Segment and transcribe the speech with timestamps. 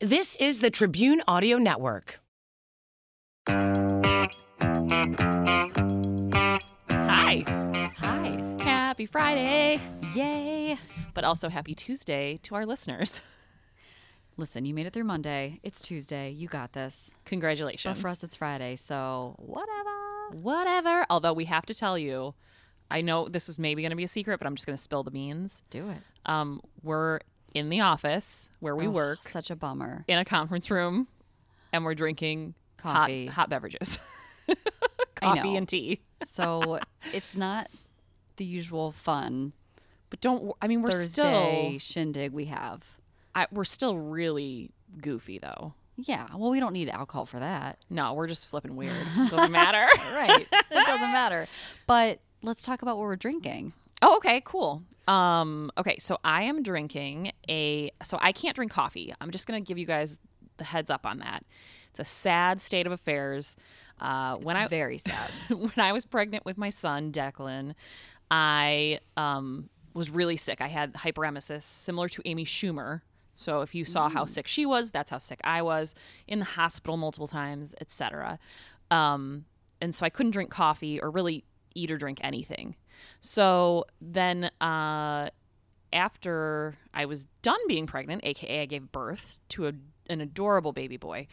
[0.00, 2.20] This is the Tribune Audio Network.
[3.46, 4.30] Hi.
[7.98, 8.56] Hi.
[8.62, 9.78] Happy Friday.
[10.14, 10.78] Yay.
[11.12, 13.20] But also happy Tuesday to our listeners.
[14.38, 15.60] Listen, you made it through Monday.
[15.62, 16.30] It's Tuesday.
[16.30, 17.10] You got this.
[17.26, 17.98] Congratulations.
[17.98, 18.76] But for us, it's Friday.
[18.76, 20.30] So, whatever.
[20.32, 21.04] Whatever.
[21.10, 22.32] Although we have to tell you,
[22.90, 24.82] I know this was maybe going to be a secret, but I'm just going to
[24.82, 25.62] spill the beans.
[25.68, 25.98] Do it.
[26.24, 27.20] Um, we're
[27.54, 30.04] in the office where we work Such a bummer.
[30.08, 31.08] in a conference room
[31.72, 33.26] and we're drinking Coffee.
[33.26, 33.98] hot, hot beverages.
[35.16, 36.00] Coffee and tea.
[36.24, 36.78] So,
[37.12, 37.68] it's not
[38.36, 39.52] the usual fun
[40.08, 42.94] But don't I mean we're Thursday still shindig we have.
[43.34, 45.74] I, we're still really goofy though.
[45.96, 46.26] Yeah.
[46.34, 47.78] Well, we don't need alcohol for that.
[47.90, 48.94] No, we're just flipping weird.
[49.30, 49.86] Doesn't matter.
[50.14, 50.46] Right.
[50.50, 51.46] it doesn't matter.
[51.86, 53.74] But let's talk about what we're drinking.
[54.02, 54.82] Oh, okay, cool.
[55.06, 57.90] Um, okay, so I am drinking a.
[58.02, 59.12] So I can't drink coffee.
[59.20, 60.18] I'm just gonna give you guys
[60.56, 61.44] the heads up on that.
[61.90, 63.56] It's a sad state of affairs.
[64.00, 65.30] Uh, when I Very sad.
[65.48, 67.74] when I was pregnant with my son Declan,
[68.30, 70.60] I um, was really sick.
[70.60, 73.02] I had hyperemesis, similar to Amy Schumer.
[73.34, 75.94] So if you saw how sick she was, that's how sick I was.
[76.28, 78.38] In the hospital multiple times, etc.
[78.90, 79.46] Um,
[79.80, 82.76] and so I couldn't drink coffee or really eat or drink anything.
[83.20, 85.30] So then, uh,
[85.92, 89.72] after I was done being pregnant, aka I gave birth to a,
[90.08, 91.26] an adorable baby boy,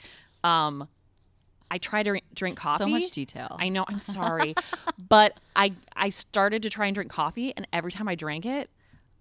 [0.43, 0.87] um,
[1.69, 2.83] I tried to drink coffee.
[2.83, 3.57] So much detail.
[3.59, 3.85] I know.
[3.87, 4.55] I'm sorry,
[5.09, 8.69] but I I started to try and drink coffee, and every time I drank it,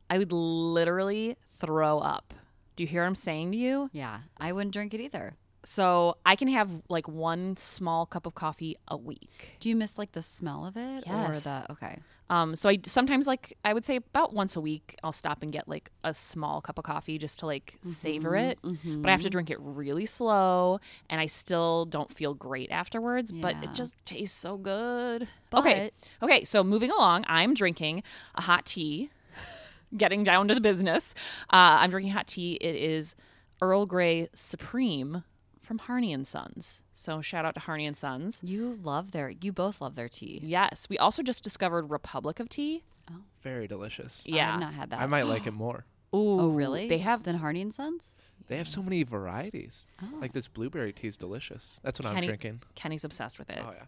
[0.08, 2.34] I would literally throw up.
[2.76, 3.90] Do you hear what I'm saying to you?
[3.92, 4.20] yeah.
[4.36, 5.34] I wouldn't drink it either.
[5.66, 9.56] So I can have like one small cup of coffee a week.
[9.58, 11.38] Do you miss like the smell of it Yes.
[11.38, 11.98] or the okay?
[12.30, 15.52] Um, so I sometimes like I would say about once a week I'll stop and
[15.52, 18.60] get like a small cup of coffee just to like savor it.
[18.62, 20.78] But I have to drink it really slow,
[21.10, 23.32] and I still don't feel great afterwards.
[23.32, 25.26] But it just tastes so good.
[25.52, 25.90] okay,
[26.22, 26.44] okay.
[26.44, 28.04] So moving along, I'm drinking
[28.36, 29.10] a hot tea.
[29.96, 31.12] Getting down to the business,
[31.50, 32.54] uh, I'm drinking hot tea.
[32.60, 33.16] It is
[33.60, 35.24] Earl Grey Supreme
[35.66, 36.82] from Harney and Sons.
[36.92, 38.40] So shout out to Harney and Sons.
[38.44, 40.40] You love their you both love their tea.
[40.42, 42.84] Yes, we also just discovered Republic of Tea.
[43.10, 43.14] Oh.
[43.42, 44.26] Very delicious.
[44.26, 44.54] Yeah.
[44.54, 45.00] I've not had that.
[45.00, 45.84] I might like it more.
[46.14, 46.88] Ooh, Oh, really?
[46.88, 48.14] They have than Harney and Sons.
[48.48, 49.86] They have so many varieties.
[50.02, 50.06] Oh.
[50.20, 51.80] Like this blueberry tea is delicious.
[51.82, 52.62] That's what Kenny, I'm drinking.
[52.76, 53.58] Kenny's obsessed with it.
[53.60, 53.84] Oh yeah.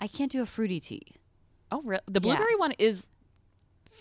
[0.00, 1.02] I can't do a fruity tea.
[1.70, 2.00] Oh, really?
[2.06, 2.20] The Yeah.
[2.36, 3.08] blueberry one is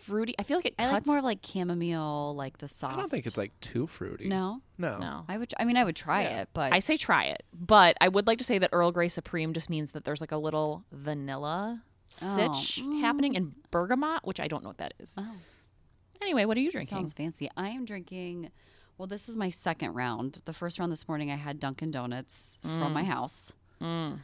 [0.05, 0.35] fruity.
[0.39, 0.93] I feel like it I cuts.
[0.93, 2.97] like more like chamomile, like the soft.
[2.97, 4.27] I don't think it's like too fruity.
[4.27, 4.61] no.
[4.77, 4.97] No.
[4.97, 5.25] no.
[5.27, 5.53] I would.
[5.59, 6.41] I mean, I would try Yeah.
[6.41, 9.07] it, but I say try it, but I would like to say that Earl Grey
[9.09, 12.99] Supreme just means that there's like a little vanilla sitch Oh.
[13.01, 15.15] happening and bergamot, which I don't know what that is.
[15.19, 15.35] Oh.
[16.21, 16.95] Anyway, what are you drinking?
[16.95, 17.49] sounds fancy.
[17.57, 18.51] I am drinking.
[18.97, 20.41] Well, this is my second round.
[20.45, 23.51] The first round this morning, I had Dunkin' Donuts from my house,
[23.81, 24.19] Mm.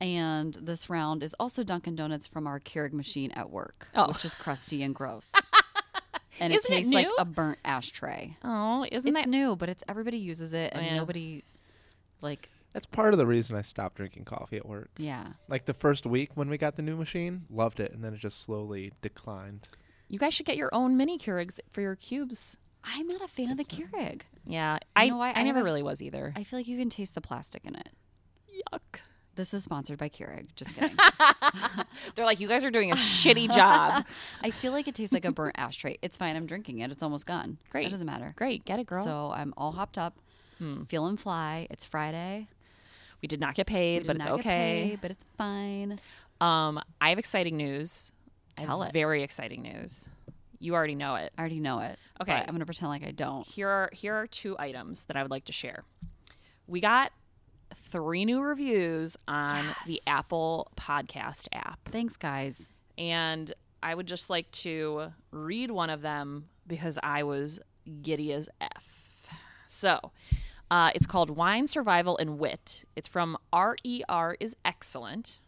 [0.00, 4.08] And this round is also Dunkin' Donuts from our Keurig machine at work, Oh.
[4.08, 5.32] which is crusty and gross.
[6.40, 8.36] and Isn't it it tastes like a burnt ashtray.
[8.44, 9.30] Oh, isn't It's that?
[9.30, 10.96] new, but it's everybody uses it, and oh, Yeah.
[10.96, 11.44] nobody
[12.20, 12.50] like.
[12.74, 14.90] That's part of the reason I stopped drinking coffee at work.
[14.98, 18.12] Yeah, Like the first week when we got the new machine, loved it, and then
[18.12, 19.66] it just slowly declined.
[20.08, 22.58] You guys should get your own mini Keurigs for your cubes.
[22.84, 24.20] I'm not a fan of the Keurig.
[24.46, 25.30] Yeah, I know why?
[25.30, 26.32] I, I never really was either.
[26.36, 27.88] I feel like you can taste the plastic in it.
[29.38, 30.48] This is sponsored by Keurig.
[30.56, 30.96] Just kidding.
[32.16, 34.04] They're like, you guys are doing a shitty job.
[34.42, 35.96] I feel like it tastes like a burnt ashtray.
[36.02, 36.34] It's fine.
[36.34, 36.90] I'm drinking it.
[36.90, 37.56] It's almost gone.
[37.70, 37.86] Great.
[37.86, 38.32] It doesn't matter.
[38.34, 39.04] Great, get it, girl.
[39.04, 39.08] Hmm.
[39.08, 40.16] So I'm all hopped up,
[40.88, 41.68] feeling fly.
[41.70, 42.48] It's Friday.
[43.22, 44.88] we did not get paid, We but it's okay.
[44.90, 46.00] paid, but it's fine.
[46.40, 48.10] Um, I have exciting news.
[48.56, 48.92] Tell it.
[48.92, 50.08] Very exciting news.
[50.58, 51.32] You already know it.
[51.38, 51.96] I already know it.
[52.20, 52.32] Okay.
[52.32, 53.46] I'm gonna pretend like I don't.
[53.46, 55.84] Here are here are two items that I would like to share.
[56.66, 57.12] We got
[57.78, 62.70] three new reviews on the Apple Podcast app, Thanks, guys.
[62.96, 63.52] and
[63.82, 67.60] I would just like to read one of them because I was
[68.02, 69.30] giddy as f.
[69.66, 70.12] So.
[70.70, 72.84] Uh, it's called Wine Survival and Wit.
[72.94, 75.38] It's from RER is Excellent.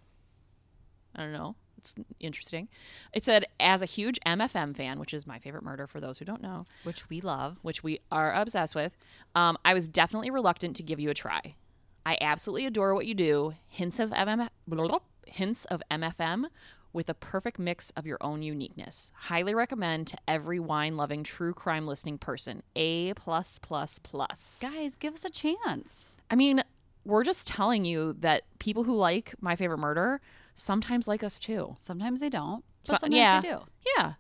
[1.14, 1.56] I don't know.
[1.76, 2.68] It's interesting.
[3.12, 6.24] It said, as a huge MFM fan, which is my favorite murder for those who
[6.24, 7.58] don't know, Which we love.
[7.60, 8.96] which we are obsessed with,
[9.34, 11.54] um, I was definitely reluctant to give you a try.
[12.06, 13.54] I absolutely adore what you do.
[13.68, 14.48] Hints of MM,
[15.26, 16.46] hints of MFM
[16.92, 19.12] with a perfect mix of your own uniqueness.
[19.14, 22.62] Highly recommend to every wine-loving true crime listening person.
[22.74, 24.58] A plus plus plus.
[24.60, 26.08] Guys, give us a chance.
[26.30, 26.62] I mean,
[27.04, 30.20] we're just telling you that people who like My Favorite Murder
[30.54, 31.76] sometimes like us too.
[31.80, 32.64] Sometimes they don't.
[32.86, 33.40] But So- sometimes yeah.
[33.40, 33.58] they do.
[33.96, 34.12] Yeah.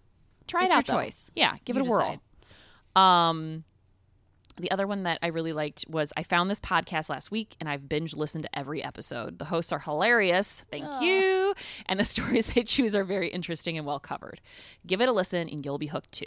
[0.46, 0.86] Try It's it your out.
[0.86, 0.92] though.
[1.04, 1.30] choice.
[1.34, 2.20] Yeah, give You it a whirl.
[2.96, 3.64] Um
[4.60, 7.68] The other one that I really liked was I found this podcast last week and
[7.68, 9.38] I've binge listened to every episode.
[9.38, 10.64] The hosts are hilarious.
[10.70, 11.54] Thank you.
[11.86, 14.40] And the stories they choose are very interesting and well covered.
[14.86, 16.26] Give it a listen and you'll be hooked too.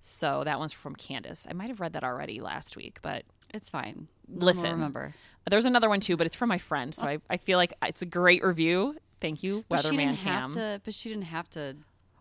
[0.00, 1.46] So that one's from Candace.
[1.50, 4.08] I might have read that already last week, but It's fine.
[4.28, 4.70] No Listen.
[4.72, 5.14] remember.
[5.50, 6.94] there's another one too, but it's from my friend.
[6.94, 7.08] So oh.
[7.08, 8.96] I, I feel like it's a great review.
[9.20, 10.42] Thank you, But she Weatherman didn't Cam.
[10.42, 10.80] have to.
[10.84, 11.76] But she didn't have to.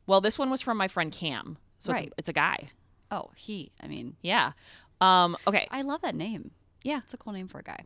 [0.08, 1.58] Well, this one was from my friend Cam.
[1.80, 2.04] So Right.
[2.04, 2.70] it's, it's a guy.
[3.12, 3.72] Oh, he.
[3.82, 4.54] I mean, Yeah.
[5.04, 5.68] Um, okay.
[5.70, 6.52] I love that name.
[6.84, 7.02] Yeah.
[7.04, 7.80] It's a cool name for a guy.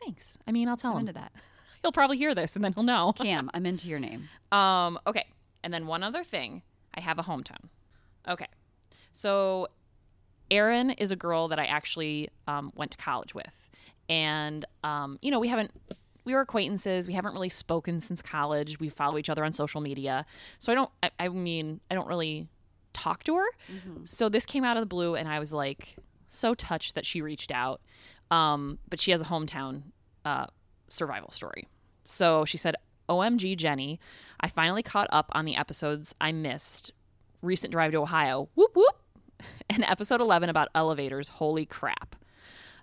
[0.00, 0.38] Thanks.
[0.46, 1.08] I mean, I'll tell I'm him.
[1.08, 1.32] into that.
[1.82, 3.12] He'll probably hear this and then he'll know.
[3.16, 4.28] Cam, I'm into your name.
[4.52, 5.24] Um, okay.
[5.64, 6.62] And then one other thing.
[6.94, 7.68] I have a hometown.
[8.28, 8.46] Okay.
[9.12, 9.68] So
[10.50, 13.70] Erin is a girl that I actually um, went to college with.
[14.10, 15.70] And, um, you know, we haven't,
[16.24, 17.06] we were acquaintances.
[17.06, 18.78] We haven't really spoken since college.
[18.78, 20.26] We follow each other on social media.
[20.58, 22.48] So I don't, I, I mean, I don't really
[22.92, 23.46] talk to her.
[24.04, 25.96] So this came out of the blue and I was like
[26.30, 27.80] so touched that she reached out.
[28.30, 29.82] Um, but she has a hometown
[30.24, 30.46] uh,
[30.88, 31.66] survival story.
[32.04, 32.76] So she said,
[33.08, 33.98] OMG, Jenny,
[34.40, 36.92] I finally caught up on the episodes I missed.
[37.42, 38.48] Recent drive to Ohio.
[38.54, 38.96] Whoop, whoop.
[39.70, 41.28] And episode 11 about elevators.
[41.28, 42.16] Holy crap.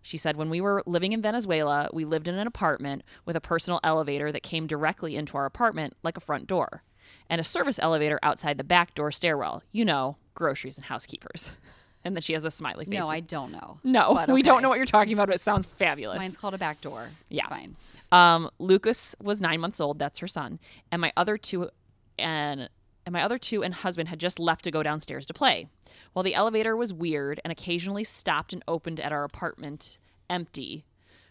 [0.02, 3.42] She said, when we were living in Venezuela, we lived in an apartment with a
[3.42, 6.84] personal elevator that came directly into our apartment like a front door,
[7.30, 9.62] and a service elevator outside the back door stairwell.
[9.72, 11.52] You know, groceries and housekeepers.
[12.08, 13.02] And then she has a smiley face.
[13.02, 13.80] No, I don't know.
[13.84, 16.20] no, we don't know what you're talking about, but it sounds fabulous.
[16.20, 17.10] Mine's called a back door.
[17.28, 17.44] Yeah.
[17.44, 17.76] It's fine.
[18.14, 20.00] Um, Lucas was nine months old.
[20.00, 20.60] That's her son,
[20.90, 21.70] and my other two,
[22.18, 22.70] and
[23.06, 25.68] and my other two and husband had just left to go downstairs to play.
[26.14, 29.98] While the elevator was weird and occasionally stopped and opened at our apartment
[30.30, 30.86] empty.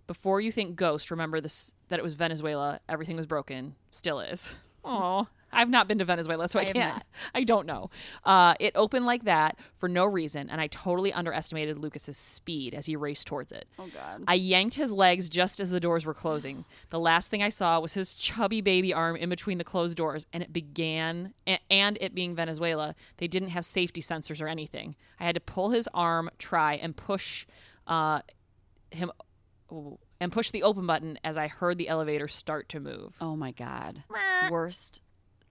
[0.07, 2.81] Before you think ghost, remember this that it was Venezuela.
[2.89, 3.75] Everything was broken.
[3.91, 4.57] Still is.
[4.89, 7.03] Oh, I've not been to Venezuela, so I, I can't.
[7.35, 7.91] I don't know.
[8.25, 12.85] Uh, it opened like that for no reason, and I totally underestimated Lucas's speed as
[12.87, 13.67] he raced towards it.
[13.79, 14.25] Oh God.
[14.29, 16.65] I yanked his legs just as the doors were closing.
[16.91, 20.27] The last thing I saw was his chubby baby arm in between the closed doors,
[20.33, 21.33] and it began,
[21.71, 24.95] and it being Venezuela, they didn't have safety sensors or anything.
[25.19, 27.47] I had to pull his arm, try, and push
[27.87, 28.21] uh,
[28.91, 29.11] him,
[30.21, 33.17] and push the open button as I heard the elevator start to move.
[33.21, 34.05] Oh my God.
[34.51, 35.01] Worst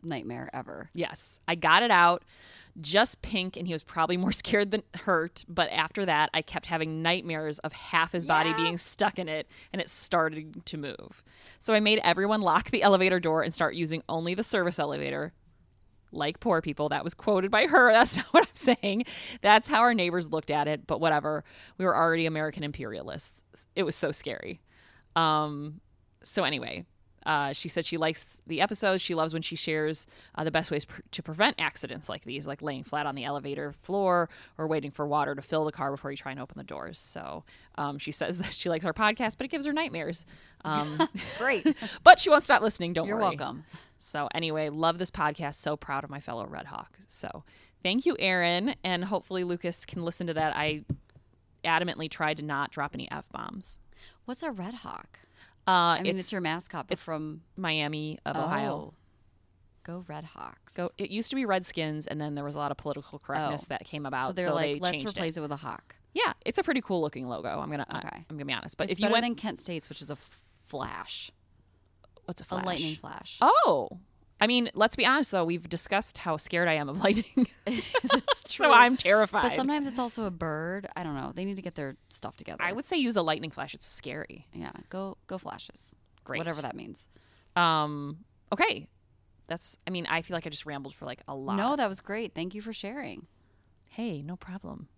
[0.05, 0.89] nightmare ever.
[0.93, 2.23] Yes, I got it out.
[2.81, 5.45] Just pink, and he was probably more scared than hurt.
[5.47, 8.57] But after that, I kept having nightmares of half his body Yeah.
[8.57, 11.23] being stuck in it, and it started to move.
[11.59, 15.33] So I made everyone lock the elevator door and start using only the service elevator.
[16.11, 17.91] Like poor people, that was quoted by her.
[17.93, 19.05] That's not what I'm saying.
[19.41, 20.87] That's how our neighbors looked at it.
[20.87, 21.43] But whatever,
[21.77, 23.43] we were already American imperialists.
[23.75, 24.61] It was so scary.
[25.15, 25.81] Um,
[26.23, 26.85] so anyway,
[27.25, 29.01] uh, she said she likes the episodes.
[29.01, 30.05] She loves when she shares
[30.35, 33.23] uh, the best ways pr- to prevent accidents like these, like laying flat on the
[33.23, 36.57] elevator floor or waiting for water to fill the car before you try and open
[36.57, 36.99] the doors.
[36.99, 37.43] So
[37.75, 40.25] um, she says that she likes our podcast, but it gives her nightmares.
[40.63, 41.75] Um, Great.
[42.03, 42.93] but she won't stop listening.
[42.93, 43.35] Don't You're worry.
[43.35, 43.63] welcome.
[43.97, 45.55] So anyway, love this podcast.
[45.55, 46.97] So proud of my fellow Red Hawk.
[47.07, 47.43] So
[47.81, 50.55] thank you, Erin, and hopefully Lucas can listen to that.
[50.55, 50.83] I
[51.63, 53.79] adamantly tried to not drop any f bombs.
[54.25, 55.19] What's a red hawk?
[55.67, 58.71] Uh, I mean, it's, it's, your mascot, but from Miami of Ohio.
[58.71, 58.93] Oh.
[59.83, 60.75] Go Red Hawks.
[60.75, 60.89] Go.
[60.97, 63.69] It used to be Redskins, and then there was a lot of political correctness Oh.
[63.69, 64.27] that came about.
[64.27, 65.39] So they're so like, they let's replace it.
[65.39, 65.41] it.
[65.41, 65.95] with a hawk.
[66.13, 67.49] Yeah, it's a pretty cool looking logo.
[67.49, 67.85] I'm gonna.
[67.93, 68.07] Okay.
[68.11, 68.77] I, am gonna be honest.
[68.77, 70.17] But it's if you went, than Kent State's, which is a
[70.67, 71.29] flash,
[72.25, 72.63] what's a flash?
[72.63, 73.37] a lightning flash.
[73.41, 73.89] Oh,
[74.39, 75.45] I mean, let's be honest though.
[75.45, 79.43] We've discussed how scared I am of lightning, That's so I'm terrified.
[79.43, 80.87] But sometimes it's also a bird.
[80.95, 81.31] I don't know.
[81.33, 82.61] They need to get their stuff together.
[82.61, 83.73] I would say use a lightning flash.
[83.73, 84.47] It's scary.
[84.53, 84.71] Yeah.
[84.89, 85.95] Go go flashes.
[86.23, 86.39] Great.
[86.39, 87.07] Whatever that means.
[87.55, 88.25] Um.
[88.51, 88.87] Okay.
[89.47, 89.77] That's.
[89.87, 91.55] I mean, I feel like I just rambled for like a lot.
[91.55, 92.33] No, that was great.
[92.35, 93.27] Thank you for sharing.
[93.89, 94.89] Hey, no problem.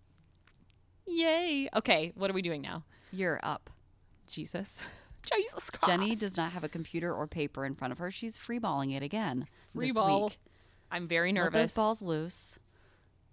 [1.06, 1.68] Yay.
[1.76, 2.12] Okay.
[2.16, 2.84] What are we doing now?
[3.12, 3.70] You're up.
[4.26, 4.82] Jesus.
[5.36, 5.86] Jesus Christ.
[5.86, 8.10] Jenny does not have a computer or paper in front of her.
[8.10, 10.24] She's freeballing it again Free this ball.
[10.26, 10.38] week.
[10.90, 11.54] I'm very nervous.
[11.54, 12.58] Let those balls loose.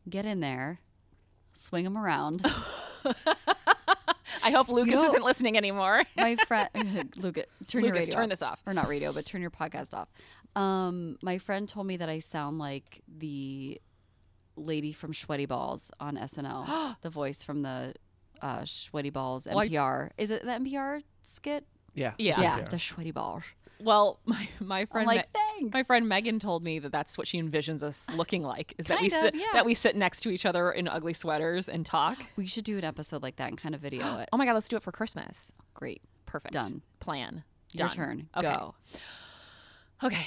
[0.09, 0.79] Get in there.
[1.53, 2.45] Swing them around.
[4.43, 6.03] I hope Lucas know- isn't listening anymore.
[6.17, 8.29] my friend Lucas, turn your radio turn off.
[8.29, 8.61] this off.
[8.67, 10.09] or not radio, but turn your podcast off.
[10.55, 13.79] Um, my friend told me that I sound like the
[14.55, 17.93] lady from Sweaty Balls on SNL, the voice from the
[18.41, 20.11] uh, Sweaty Balls Well, I- NPR.
[20.17, 21.65] Is it the NPR skit?
[21.95, 22.13] Yeah.
[22.17, 22.41] Yeah.
[22.41, 23.43] Yeah, the Sweaty Balls.
[23.81, 25.27] well, my my friend like,
[25.61, 28.87] Me- my friend Megan told me that that's what she envisions us looking like is
[28.87, 29.45] that we of, sit yeah.
[29.53, 32.17] that we sit next to each other in ugly sweaters and talk.
[32.35, 34.29] We should do an episode like that and kind of video it.
[34.31, 35.51] Oh my god, let's do it for Christmas.
[35.73, 36.01] Great.
[36.25, 36.53] Perfect.
[36.53, 36.81] Done.
[36.99, 37.43] Plan.
[37.73, 37.95] Your Done.
[37.95, 38.29] turn.
[38.37, 38.47] Okay.
[38.47, 38.75] Go.
[40.03, 40.25] Okay.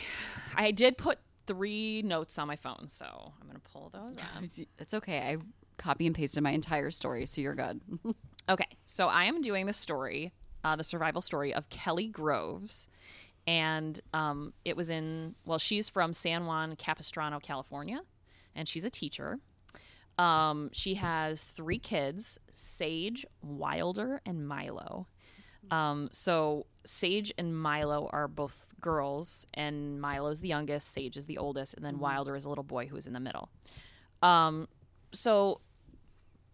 [0.57, 4.43] I did put three notes on my phone, so I'm gonna pull those up.
[4.79, 5.19] It's okay.
[5.19, 5.37] I
[5.77, 7.81] copy and pasted my entire story, so you're good.
[8.49, 10.33] Okay, so I am doing the story,
[10.65, 12.89] uh, the survival story of Kelly Groves.
[13.47, 18.03] And um, it was in, well, she's from San Juan Capistrano, California,
[18.55, 19.39] and she's a teacher.
[20.19, 25.07] Um, she has three kids Sage, Wilder, and Milo.
[25.71, 31.39] Um, so Sage and Milo are both girls, and Milo's the youngest, Sage is the
[31.39, 33.49] oldest, and then Wilder is a little boy who is in the middle.
[34.23, 34.69] Um,
[35.13, 35.61] so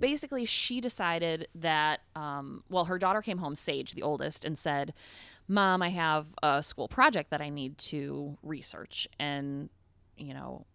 [0.08, 4.92] basically she decided that um, well her daughter came home sage the oldest and said
[5.48, 9.70] mom i have a school project that i need to research and
[10.18, 10.66] you know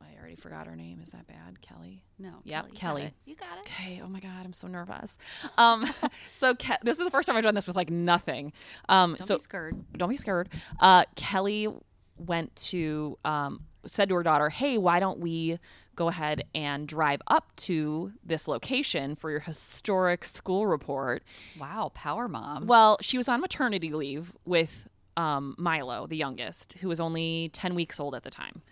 [0.00, 2.30] i already forgot her name is that bad kelly No.
[2.44, 3.02] Yep, Kelly.
[3.02, 3.12] it.
[3.26, 3.60] You got it.
[3.70, 4.00] Okay.
[4.04, 5.16] Oh my God, I'm so nervous.
[5.56, 5.86] Um,
[6.32, 8.52] so Ke- this is the first time I've done this with like nothing.
[8.88, 9.84] Um, Don't so be scared.
[9.96, 10.48] don't be scared.
[10.80, 11.68] Uh, Kelly
[12.16, 15.58] went to um, said to her daughter, "Hey, why don't we
[15.98, 21.22] go ahead and drive up to this location for your historic school report?"
[21.58, 22.66] Wow, power mom.
[22.66, 27.74] Well, she was on maternity leave with um, Milo, the youngest, who was only ten
[27.74, 28.62] weeks old at the time.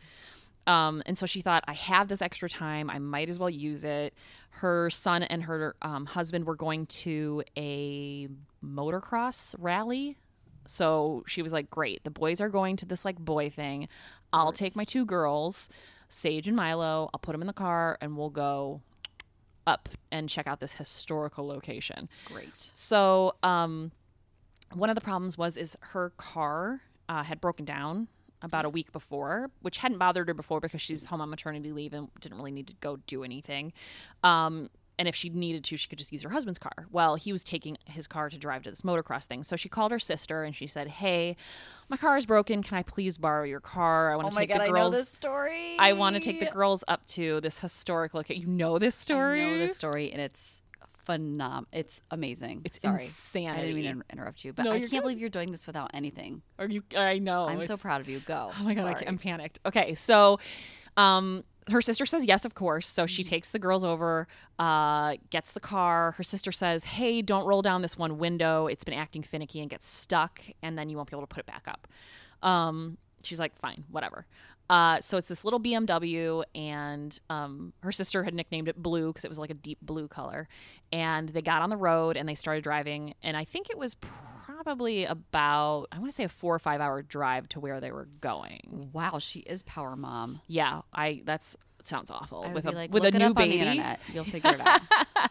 [0.66, 2.90] Um, and so she thought, I have this extra time.
[2.90, 4.14] I might as well use it.
[4.50, 8.28] Her son and her um, husband were going to a
[8.64, 10.16] motocross rally.
[10.66, 12.02] So she was like, Great.
[12.02, 13.88] The boys are going to this like boy thing.
[14.32, 15.68] I'll take my two girls,
[16.08, 17.10] Sage and Milo.
[17.12, 18.80] I'll put them in the car and we'll go
[19.66, 22.08] up and check out this historical location.
[22.26, 22.70] Great.
[22.74, 23.90] So, um,
[24.72, 28.08] one of the problems was is her car uh, had broken down
[28.42, 31.92] about a week before, which hadn't bothered her before because she's home on maternity leave
[31.92, 33.72] and didn't really need to go do anything.
[34.22, 36.86] Um, and if she needed to, she could just use her husband's car.
[36.90, 39.44] Well, he was taking his car to drive to this motocross thing.
[39.44, 41.36] So she called her sister and she said, "Hey,
[41.88, 42.62] my car is broken.
[42.62, 44.12] Can I please borrow your car?
[44.12, 45.08] I want to take the girls.
[45.08, 45.76] story.
[45.78, 48.42] I want to take the girls up to this historic location.
[48.42, 49.42] You know this story?
[49.42, 50.62] I know this story, and it's
[51.06, 51.66] phenom.
[51.72, 52.62] It's amazing.
[52.64, 53.46] It's Sorry.
[53.46, 55.02] I didn't mean to interrupt you, but No, I can't good.
[55.02, 56.42] believe you're doing this without anything.
[56.58, 56.82] Are you?
[56.96, 57.46] I know.
[57.46, 58.20] I'm so proud of you.
[58.20, 58.50] Go.
[58.58, 59.60] Oh my god, I I'm panicked.
[59.66, 60.38] Okay, so
[60.96, 62.86] um her sister says yes, of course.
[62.86, 63.08] So Mm-hmm.
[63.08, 66.12] she takes the girls over, uh, gets the car.
[66.12, 68.66] Her sister says, "Hey, don't roll down this one window.
[68.66, 71.40] It's been acting finicky and gets stuck, and then you won't be able to put
[71.40, 71.88] it back up."
[72.42, 74.26] Um, she's like, "Fine, whatever."
[74.68, 79.24] Uh, so it's this little BMW, and um, her sister had nicknamed it Blue because
[79.24, 80.48] it was like a deep blue color.
[80.92, 83.94] And they got on the road and they started driving, and I think it was
[83.94, 87.92] probably about I want to say a four or five hour drive to where they
[87.92, 88.90] were going.
[88.92, 90.40] Wow, she is power mom.
[90.46, 91.56] Yeah, I that's
[91.88, 93.58] sounds awful with a like, with a new baby.
[93.58, 94.00] internet.
[94.12, 94.80] You'll figure it out.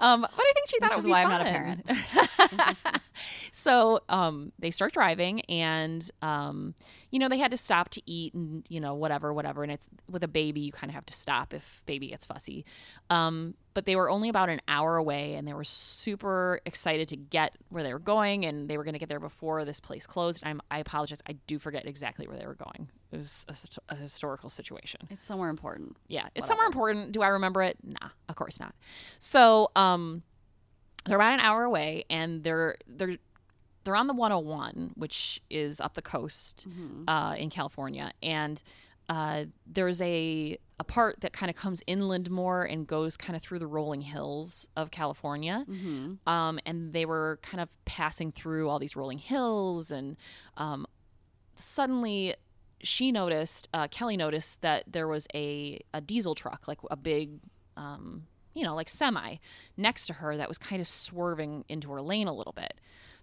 [0.00, 3.00] Um, but I think she thought Which it be why I'm not a parent.
[3.52, 6.74] so um, they start driving, and um,
[7.10, 9.62] you know they had to stop to eat, and you know whatever, whatever.
[9.64, 12.64] And it's with a baby, you kind of have to stop if baby gets fussy.
[13.10, 17.16] Um, but they were only about an hour away, and they were super excited to
[17.16, 20.06] get where they were going, and they were going to get there before this place
[20.06, 20.42] closed.
[20.44, 22.88] I'm, I apologize, I do forget exactly where they were going.
[23.10, 25.00] It was a, a historical situation.
[25.10, 25.96] It's somewhere important.
[26.08, 27.12] Yeah, it's somewhere important.
[27.12, 27.78] Do I remember it?
[27.82, 28.74] Nah, of course not.
[29.18, 30.22] So, um,
[31.06, 33.16] they're about an hour away, and they're they're
[33.84, 36.66] they're on the 101, which is up the coast
[37.08, 38.62] uh, in California, and
[39.08, 43.42] uh, there's a a part that kind of comes inland more and goes kind of
[43.42, 45.64] through the rolling hills of California.
[46.26, 50.16] Um, and they were kind of passing through all these rolling hills, and
[50.58, 50.86] um,
[51.56, 52.34] suddenly
[52.82, 57.40] she noticed uh, kelly noticed that there was a, a diesel truck like a big
[57.76, 59.36] um, you know like semi
[59.76, 62.74] next to her that was kind of swerving into her lane a little bit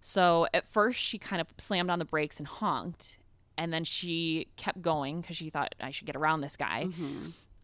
[0.02, 3.18] so at first she kind of slammed on the brakes and honked
[3.58, 6.88] and then she kept going because she thought i should get around this guy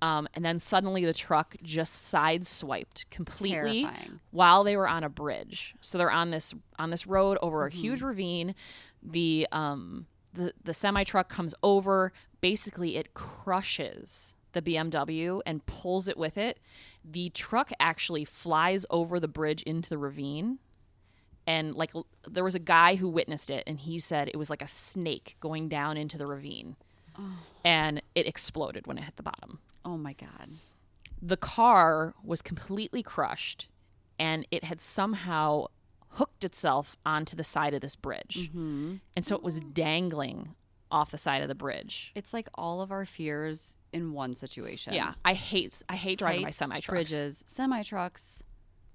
[0.02, 4.20] um, and then suddenly the truck just sideswiped completely Terrifying.
[4.32, 5.76] while they were on a bridge.
[5.80, 8.56] So they're on this on this road over a huge ravine.
[9.04, 12.12] The um the the semi truck comes over.
[12.42, 16.60] Basically, it crushes the BMW and pulls it with it.
[17.06, 20.60] The truck actually flies over the bridge into the ravine.
[21.48, 21.92] And like
[22.28, 25.36] there was a guy who witnessed it, and he said it was like a snake
[25.40, 26.76] going down into the ravine,
[27.66, 30.50] and it exploded when it hit the bottom Oh my god.
[31.22, 33.68] the car was completely crushed
[34.20, 35.66] and it had somehow
[36.14, 38.50] hooked itself onto the side of this bridge.
[38.50, 38.96] Mm-hmm.
[39.16, 40.56] And so it was dangling
[40.92, 42.12] off the side of the bridge.
[42.16, 44.94] It's like all of our fears in one situation.
[44.94, 46.88] Yeah, I hate I hate driving my semi trucks.
[46.88, 48.44] bridges, semi trucks,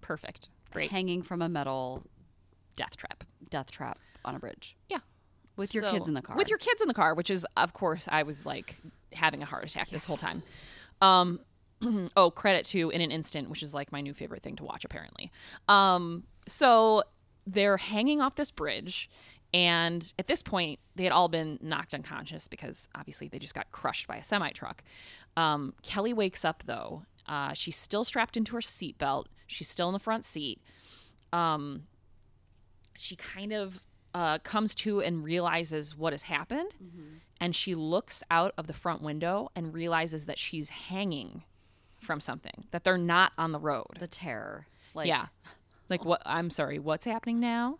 [0.00, 0.48] Perfect.
[0.70, 0.90] Great.
[0.90, 2.04] hanging from a metal
[2.76, 3.24] Death trap.
[3.48, 4.76] death trap on a bridge.
[4.90, 4.98] Yeah.
[5.56, 6.36] With your kids in the car.
[6.36, 8.76] With your kids in the car, which is of course I was like
[9.14, 10.42] having a heart attack this whole time.
[11.00, 11.40] Um
[12.16, 14.84] oh, credit to In an Instant, which is like my new favorite thing to watch,
[14.86, 15.30] apparently.
[15.68, 17.02] Um, so
[17.46, 19.08] they're hanging off this bridge.
[19.54, 23.70] And at this point, they had all been knocked unconscious because obviously they just got
[23.70, 24.82] crushed by a semi truck.
[25.36, 27.04] Um, Kelly wakes up though.
[27.26, 29.26] Uh, she's still strapped into her seatbelt.
[29.46, 30.60] She's still in the front seat.
[31.32, 31.84] Um,
[32.96, 33.84] she kind of
[34.14, 36.74] uh, comes to and realizes what has happened.
[37.40, 41.44] And she looks out of the front window and realizes that she's hanging
[42.00, 43.98] from something, that they're not on the road.
[43.98, 44.66] The terror.
[44.94, 45.26] Like, yeah.
[45.88, 46.22] Like, what?
[46.26, 47.78] I'm sorry, what's happening now?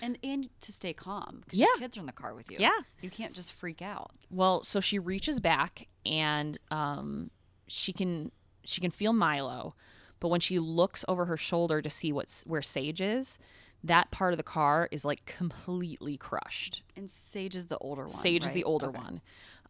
[0.00, 1.66] And, and to stay calm because Yeah.
[1.66, 2.56] your kids are in the car with you.
[2.58, 2.78] Yeah.
[3.02, 4.12] You can't just freak out.
[4.30, 7.30] Well, so she reaches back and um,
[7.68, 8.32] she can
[8.64, 9.74] she can feel Milo,
[10.20, 13.38] but when she looks over her shoulder to see what's where Sage is,
[13.82, 16.82] that part of the car is like completely crushed.
[16.96, 18.08] And Sage is the older one.
[18.10, 18.96] Sage is the older Okay.
[18.98, 19.20] one.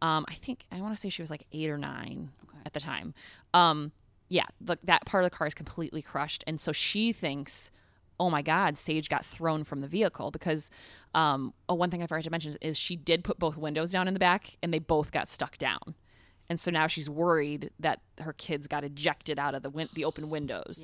[0.00, 2.30] Um, I think I want to say she was like eight or nine
[2.64, 3.14] at the time.
[3.52, 3.90] Um,
[4.34, 7.70] yeah, the, that part of the car is completely crushed, and so she thinks,
[8.18, 10.70] "Oh my God, Sage got thrown from the vehicle." Because
[11.14, 14.08] um, oh, one thing I forgot to mention is she did put both windows down
[14.08, 15.94] in the back, and they both got stuck down.
[16.48, 20.04] And so now she's worried that her kids got ejected out of the win- the
[20.04, 20.82] open windows.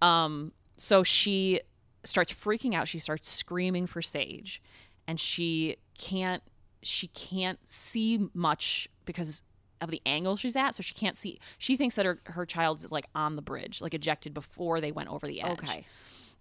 [0.00, 1.62] Um, so she
[2.04, 2.86] starts freaking out.
[2.86, 4.62] She starts screaming for Sage,
[5.08, 6.44] and she can't
[6.80, 9.42] she can't see much because
[9.84, 10.74] of the angle she's at.
[10.74, 11.38] So she can't see.
[11.58, 15.10] She thinks that her her child's like on the bridge, like ejected before they went
[15.10, 15.62] over the edge.
[15.62, 15.86] Okay.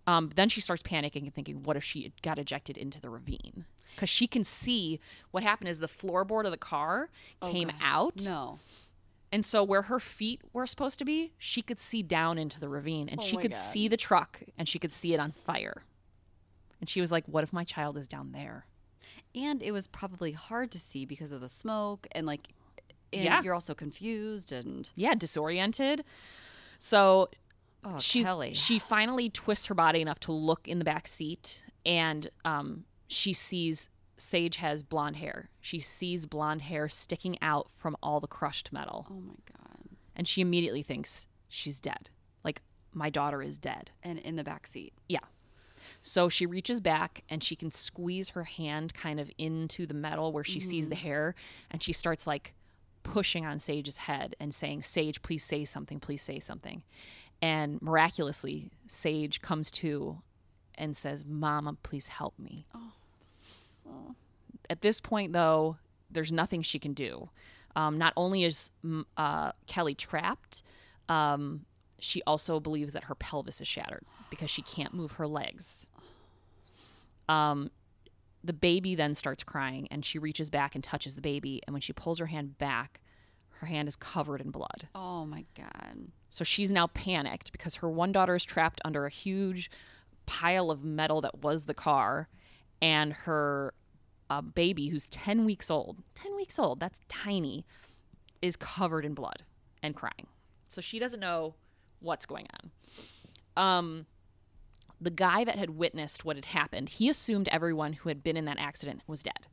[0.05, 3.65] Um, then she starts panicking and thinking, what if she got ejected into the ravine?
[3.95, 4.99] Because she can see
[5.31, 7.09] what happened is the floorboard of the car
[7.41, 8.25] came out.
[8.25, 8.59] No.
[9.31, 12.69] And so where her feet were supposed to be, she could see down into the
[12.69, 13.57] ravine and she could God.
[13.57, 15.83] see the truck and she could see it on fire.
[16.79, 18.67] And she was like, What if my child is down there?
[19.33, 22.49] And it was probably hard to see because of the smoke and like
[23.13, 23.41] and Yeah.
[23.41, 26.03] you're also confused and Yeah, disoriented.
[26.79, 27.29] So
[27.83, 28.53] oh she Kelly.
[28.53, 33.33] she finally twists her body enough to look in the back seat and um, she
[33.33, 35.49] sees Sage has blonde hair.
[35.59, 39.07] She sees blonde hair sticking out from all the crushed metal.
[39.09, 39.97] oh my god.
[40.15, 42.09] And she immediately thinks she's dead.
[42.43, 42.61] Like,
[42.93, 43.89] my daughter is dead.
[44.03, 44.93] And in the back seat.
[45.09, 45.19] Yeah.
[46.03, 50.31] So she reaches back and she can squeeze her hand kind of into the metal
[50.31, 51.33] where she sees the hair
[51.71, 52.53] and she starts like
[53.03, 56.83] pushing on Sage's head and saying, Sage, please say something, please say something.
[57.41, 60.21] And miraculously, Sage comes to
[60.75, 62.65] and says, Mama, please help me.
[64.69, 65.77] At this point, though,
[66.09, 67.29] there's nothing she can do.
[67.75, 68.71] Um, not only is
[69.17, 70.63] uh, Kelly trapped,
[71.09, 71.65] um,
[71.99, 75.87] she also believes that her pelvis is shattered because she can't move her legs.
[77.27, 77.71] Um,
[78.43, 81.61] the baby then starts crying, and she reaches back and touches the baby.
[81.65, 82.99] And when she pulls her hand back,
[83.59, 84.87] her hand is covered in blood.
[84.93, 86.07] Oh my god.
[86.29, 89.69] So she's now panicked because her one daughter is trapped under a huge
[90.25, 92.27] pile of metal that was the car,
[92.81, 93.73] and her
[94.29, 97.65] uh, baby, who's 10 weeks old, 10 weeks old, that's tiny,
[98.41, 99.43] is covered in blood
[99.81, 100.27] and crying.
[100.69, 101.55] So she doesn't know
[101.99, 102.71] what's going on.
[103.55, 104.05] Um,
[105.03, 108.45] the guy that had witnessed what had happened, he assumed everyone who had been in
[108.45, 109.47] that accident was dead.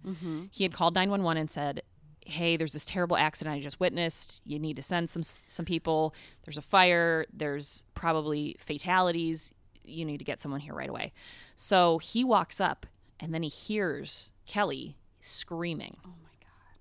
[0.52, 1.82] He had called 911 and said,
[2.26, 4.40] "Hey, there's this terrible accident I just witnessed.
[4.44, 6.14] You need to send some some people.
[6.42, 7.26] There's a fire.
[7.32, 9.52] There's probably fatalities.
[9.84, 11.12] You need to get someone here right away."
[11.56, 12.86] So he walks up
[13.18, 15.98] and then he hears Kelly screaming.
[16.04, 16.78] Oh my god.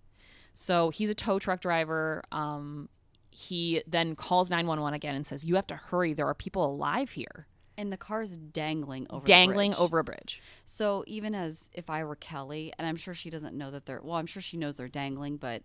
[0.54, 2.24] So he's a tow truck driver.
[2.32, 2.90] Um,
[3.32, 6.14] he then calls 911 again and says, You have to hurry.
[6.14, 7.48] There are people alive here.
[7.80, 9.80] And the car's dangling over Dangling bridge.
[9.80, 10.42] over a bridge.
[10.66, 14.02] So even as if I were Kelly, and I'm sure she doesn't know that they're
[14.04, 15.64] well, I'm sure she knows they're dangling, but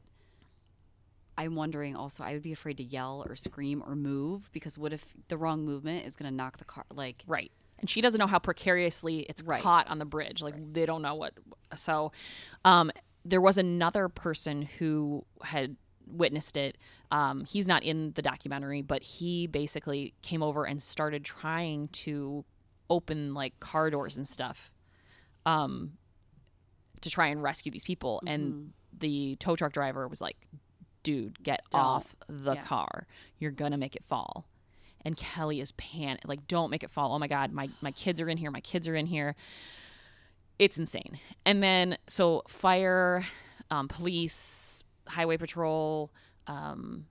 [1.36, 4.92] I'm wondering also I would be afraid to yell or scream or move because what
[4.92, 7.50] if the wrong movement is gonna knock the car like Right.
[7.80, 9.60] And she doesn't know how precariously it's Right.
[9.60, 10.40] caught on the bridge.
[10.40, 11.34] Like they don't know what.
[11.74, 12.12] So
[12.64, 12.92] um,
[13.24, 16.78] there was another person who had witnessed it.
[17.10, 22.44] Um, he's not in the documentary, but he basically came over and started trying to
[22.90, 24.72] open like car doors and stuff
[25.46, 25.92] um,
[27.00, 28.20] to try and rescue these people.
[28.26, 30.36] And the tow truck driver was like,
[31.02, 32.62] dude, get off the Yeah.
[32.62, 33.06] car.
[33.38, 34.46] You're going to make it fall.
[35.04, 37.12] And Kelly is panic like, don't make it fall.
[37.12, 38.50] Oh my God, my, my kids are in here.
[38.50, 39.36] My kids are in here.
[40.58, 41.18] It's insane.
[41.44, 43.26] And then, so fire,
[43.70, 44.73] um, police,
[45.08, 46.12] highway patrol,
[46.46, 47.06] um,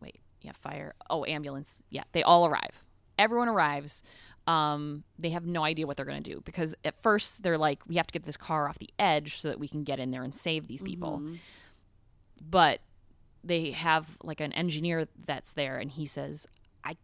[0.00, 0.94] wait, yeah, fire.
[1.10, 1.82] Oh, ambulance.
[1.90, 2.84] Yeah, they all arrive.
[3.18, 4.02] Everyone arrives.
[4.46, 7.80] Um, they have no idea what they're going to do because at first they're like,
[7.88, 10.10] we have to get this car off the edge so that we can get in
[10.10, 11.22] there and save these people.
[12.50, 12.80] But
[13.44, 16.46] they have like an engineer that's there and he says
[16.82, 16.96] i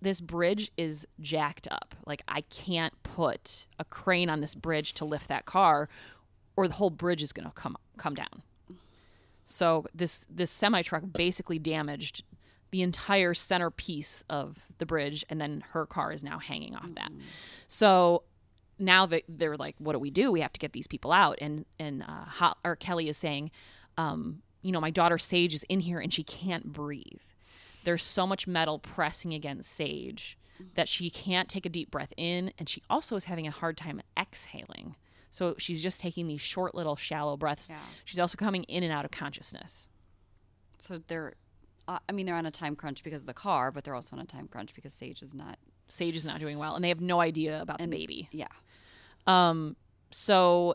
[0.00, 5.04] this bridge is jacked up like i can't put a crane on this bridge to
[5.04, 5.88] lift that car
[6.56, 8.42] or the whole bridge is going to come come down
[9.52, 12.24] so this this semi truck basically damaged
[12.70, 17.12] the entire centerpiece of the bridge and then her car is now hanging off that.
[17.68, 18.22] So
[18.78, 20.32] now that they're like what do we do?
[20.32, 21.36] We have to get these people out.
[21.40, 23.50] And and uh, Ho- or kelly is saying
[23.98, 27.20] um, you know my daughter sage is in here and she can't breathe.
[27.84, 30.38] There's so much metal pressing against sage
[30.74, 33.76] that she can't take a deep breath in and she also is having a hard
[33.76, 34.96] time exhaling
[35.32, 37.78] so she's just taking these short little shallow breaths Yeah.
[38.04, 39.88] she's also coming in and out of consciousness
[40.78, 41.34] So they're,
[41.88, 44.14] uh, I mean, they're on a time crunch because of the car, but they're also
[44.16, 45.58] on a time crunch because Sage is not.
[45.88, 48.48] sage is not doing well and they have no idea about the baby Yeah.
[49.26, 49.76] Um,
[50.10, 50.74] so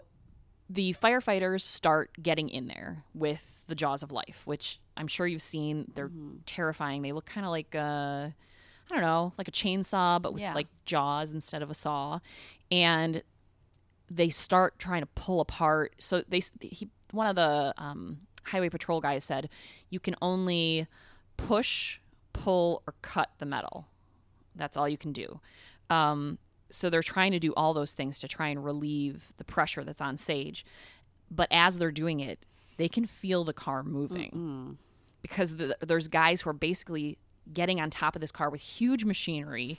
[0.70, 5.42] the firefighters start getting in there with the jaws of life, which I'm sure you've
[5.42, 5.92] seen.
[5.96, 6.12] They're
[6.46, 7.02] terrifying.
[7.04, 8.34] They look kind of like a,
[8.90, 10.54] I don't know, like a chainsaw, but with Yeah.
[10.54, 12.20] like jaws instead of a saw.
[12.72, 13.22] And
[14.10, 15.96] they start trying to pull apart.
[16.00, 19.50] So they, he, one of the um, highway patrol guys said,
[19.90, 20.88] you can only
[21.36, 22.00] push,
[22.34, 23.88] pull, or cut the metal.
[24.56, 25.40] That's all you can do.
[25.90, 26.38] Um,
[26.70, 30.02] so they're trying to do all those things to try and relieve the pressure that's
[30.02, 30.66] on Sage.
[31.30, 32.46] But as they're doing it,
[32.78, 34.30] they can feel the car moving
[35.22, 37.18] because the, there's guys who are basically
[37.54, 39.78] getting on top of this car with huge machinery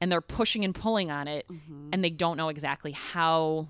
[0.00, 1.46] and they're pushing and pulling on it
[1.92, 3.68] and they don't know exactly how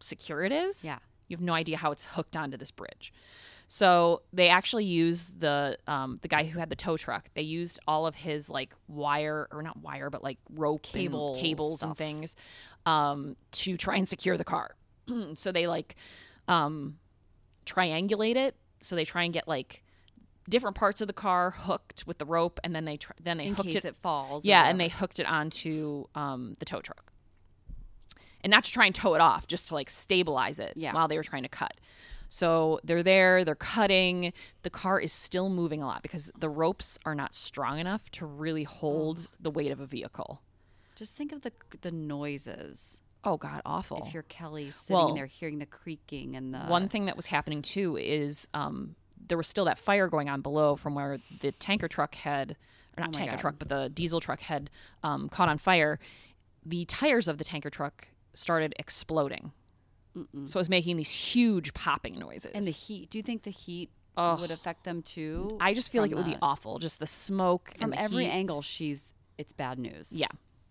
[0.00, 0.84] secure it is.
[0.84, 0.98] Yeah.
[1.28, 3.12] You have no idea how it's hooked onto this bridge.
[3.66, 7.30] So they actually used the um, the guy who had the tow truck.
[7.34, 11.42] They used all of his like wire or not wire, but like rope Cable and
[11.42, 12.36] cables and things
[12.84, 14.76] um, to try and secure the car.
[15.34, 15.96] so they like
[16.46, 16.98] um,
[17.64, 18.54] triangulate it.
[18.82, 19.82] So they try and get like
[20.48, 23.46] different parts of the car hooked with the rope, and then they tr- then they
[23.46, 23.88] In hooked case it.
[23.88, 24.44] it, falls.
[24.44, 27.12] yeah, and they hooked it onto um, the tow truck,
[28.42, 30.92] and not to try and tow it off, just to like stabilize it Yeah.
[30.92, 31.74] while they were trying to cut.
[32.28, 34.32] So they're there, they're cutting.
[34.62, 38.26] The car is still moving a lot because the ropes are not strong enough to
[38.26, 40.42] really hold the weight of a vehicle.
[40.96, 41.52] Just think of the
[41.82, 43.02] the noises.
[43.26, 44.04] Oh God, awful.
[44.06, 47.26] If you're Kelly sitting Well- there hearing the creaking and the One thing that was
[47.26, 51.52] happening too is um, there was still that fire going on below from where the
[51.52, 52.56] tanker truck had,
[52.96, 53.38] or not Oh tanker God.
[53.40, 54.70] truck, but the diesel truck had
[55.02, 55.98] um, caught on fire.
[56.64, 59.52] The tires of the tanker truck started exploding.
[60.44, 62.52] So it was making these huge popping noises.
[62.54, 63.10] and the heat.
[63.10, 64.40] Do you think the heat Ugh.
[64.40, 65.56] would affect them too?
[65.60, 66.78] I just feel like it would be awful.
[66.78, 68.30] Just the smoke from and the every heat.
[68.30, 68.62] angle.
[68.62, 70.12] She's it's bad news.
[70.16, 70.28] Yeah,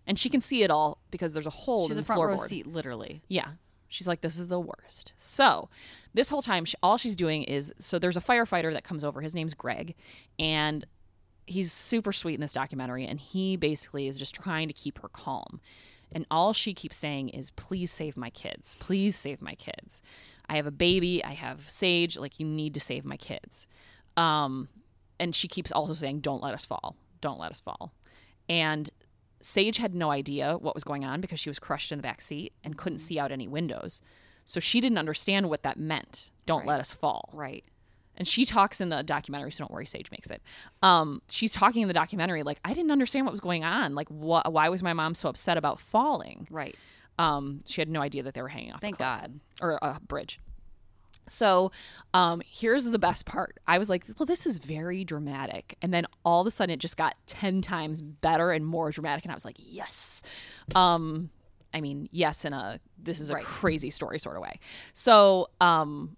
[0.08, 2.21] and she can see it all because there's a hole she's in a the front
[2.21, 3.21] row seat, literally.
[3.27, 3.49] Yeah.
[3.88, 5.13] She's like, this is the worst.
[5.15, 5.69] So,
[6.13, 9.22] this whole time, she, all she's doing is so there's a firefighter that comes over.
[9.22, 9.96] His name's Greg.
[10.39, 10.86] And
[11.46, 13.06] he's super sweet in this documentary.
[13.06, 15.60] And he basically is just trying to keep her calm.
[16.12, 18.76] And all she keeps saying is, please save my kids.
[18.80, 20.02] Please save my kids.
[20.48, 21.24] I have a baby.
[21.24, 22.17] I have Sage.
[22.17, 23.67] Like, you need to save my kids.
[24.15, 24.69] Um,
[25.19, 26.96] and she keeps also saying, don't let us fall.
[27.22, 27.93] Don't let us fall.
[28.48, 28.89] And
[29.43, 32.21] Sage had no idea what was going on because she was crushed in the back
[32.21, 34.01] seat and couldn't see out any windows.
[34.45, 36.32] So she didn't understand what that meant.
[36.45, 37.29] Don't let us fall.
[37.34, 37.63] Right.
[38.15, 40.41] And she talks in the documentary, so don't worry, Sage makes it.
[40.82, 43.95] Um, she's talking in the documentary like I didn't understand what was going on.
[43.95, 44.51] Like, what?
[44.53, 46.47] Why was my mom so upset about falling?
[46.49, 46.75] Right.
[47.19, 48.77] Um, she had no idea that they were hanging off.
[48.77, 49.39] a Thank cliff God.
[49.62, 50.39] or a bridge.
[51.28, 51.72] So
[52.14, 53.58] um, here's the best part.
[53.68, 55.78] I was like, well, this is very dramatic.
[55.82, 59.24] And then all of a sudden it just got 10 times better and more dramatic.
[59.26, 60.22] And I was like, yes.
[60.76, 61.30] Um,
[61.74, 63.44] I mean, yes, in a this is a Right.
[63.44, 64.60] crazy story sort of way.
[64.94, 66.18] So um,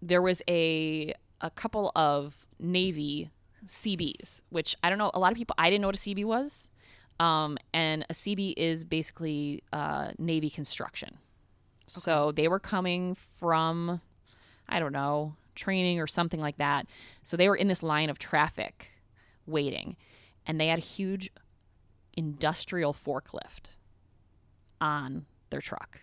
[0.00, 3.30] there was a a couple of Navy
[3.66, 5.10] Seabees, which I don't know.
[5.14, 6.68] A lot of people I didn't know what a Seabee was.
[7.20, 11.18] Um, and a Seabee is basically uh, Navy construction.
[11.86, 14.00] So they were coming from,
[14.68, 16.86] I don't know, training or something like that.
[17.22, 18.90] So they were in this line of traffic
[19.46, 19.96] waiting,
[20.46, 21.30] and they had a huge
[22.14, 23.76] industrial forklift
[24.80, 26.00] on their truck.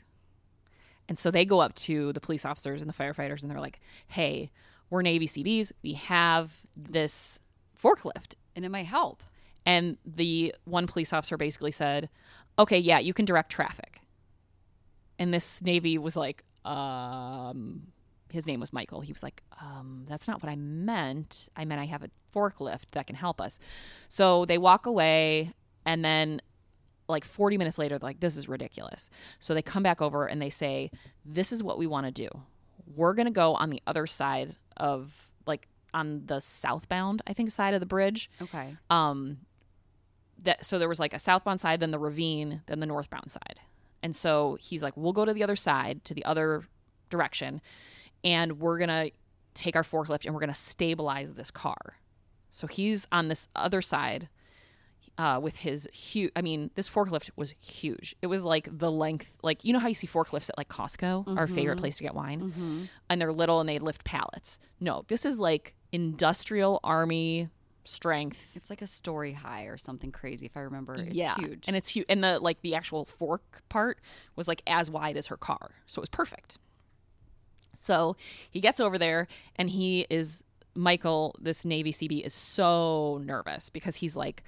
[1.07, 3.79] And so they go up to the police officers and the firefighters and they're like,
[4.07, 4.51] hey,
[4.89, 5.71] we're Navy Seabees.
[5.83, 7.41] We have this
[7.77, 8.35] forklift.
[8.55, 9.23] And it might help.
[9.65, 12.09] And the one police officer basically said,
[12.57, 14.01] okay, yeah, you can direct traffic.
[15.17, 17.87] And this Navy was like, um,
[18.31, 19.01] his name was Michael.
[19.01, 21.49] He was like, um, that's not what I meant.
[21.55, 23.59] I meant I have a forklift that can help us.
[24.07, 25.53] So they walk away
[25.85, 26.41] and then
[27.07, 29.09] like 40 minutes later, they're like, this is ridiculous.
[29.39, 30.91] So they come back over and they say,
[31.25, 32.29] this is what we want to do.
[32.95, 37.49] We're going to go on the other side of like on the southbound, I think,
[37.49, 38.29] side of the bridge.
[38.41, 38.75] Okay.
[38.89, 39.39] Um,
[40.43, 43.59] that so there was like a southbound side, then the ravine, then the northbound side.
[44.01, 46.63] And so he's like, we'll go to the other side, to the other
[47.09, 47.61] direction,
[48.23, 49.09] and we're gonna
[49.53, 51.97] take our forklift and we're gonna stabilize this car.
[52.49, 54.29] So he's on this other side
[55.19, 56.31] uh, with his huge.
[56.35, 58.15] I mean, this forklift was huge.
[58.21, 61.37] It was like the length, like you know how you see forklifts at like Costco,
[61.37, 64.59] our favorite place to get wine, and they're little and they lift pallets.
[64.79, 67.49] No, this is like industrial army
[67.83, 68.53] strength.
[68.55, 70.95] It's like a story high or something crazy if I remember.
[70.95, 71.67] It's yeah, huge.
[71.67, 72.05] and it's huge.
[72.07, 73.99] And the like the actual fork part
[74.37, 76.57] was like as wide as her car, so it was perfect.
[77.79, 78.15] So
[78.49, 80.43] he gets over there and he is
[80.75, 84.43] Michael, this Navy Seabee, is so nervous because he's like,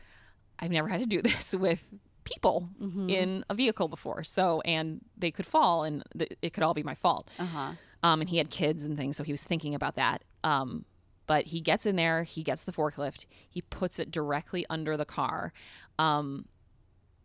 [0.60, 1.90] I've never had to do this with
[2.24, 2.70] people
[3.10, 4.24] in a vehicle before.
[4.24, 7.30] So, and they could fall and th- it could all be my fault.
[7.40, 7.72] uh-huh.
[8.04, 10.24] Um, and he had kids and things, so he was thinking about that.
[10.44, 10.86] Um,
[11.28, 15.06] but he gets in there, he gets the forklift, he puts it directly under the
[15.06, 15.54] car.
[16.00, 16.46] Um,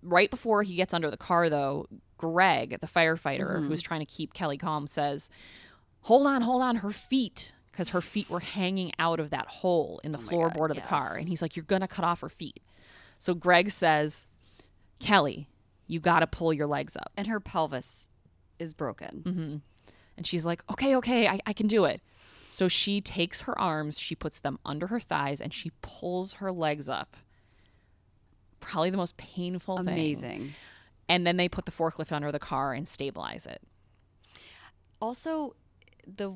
[0.02, 1.86] right before he gets under the car, though,
[2.18, 5.30] Greg, the firefighter who's trying to keep Kelly calm, says,
[6.06, 7.52] Hold on, hold on, her feet.
[7.70, 11.16] Because her feet were hanging out of that hole in the floorboard of the car.
[11.16, 12.60] And he's like, You're going to cut off her feet.
[13.18, 14.26] So Greg says,
[14.98, 15.50] Kelly,
[15.86, 17.12] you got to pull your legs up.
[17.16, 18.08] And her pelvis
[18.58, 19.22] is broken.
[19.26, 19.56] Mm-hmm.
[20.16, 22.00] And she's like, okay, okay, I, I can do it.
[22.50, 26.50] So she takes her arms, she puts them under her thighs, and she pulls her
[26.50, 27.16] legs up.
[28.60, 29.88] Probably the most painful thing.
[29.88, 30.54] Amazing.
[31.08, 33.60] And then they put the forklift under the car and stabilize it.
[35.00, 35.54] Also,
[36.06, 36.34] the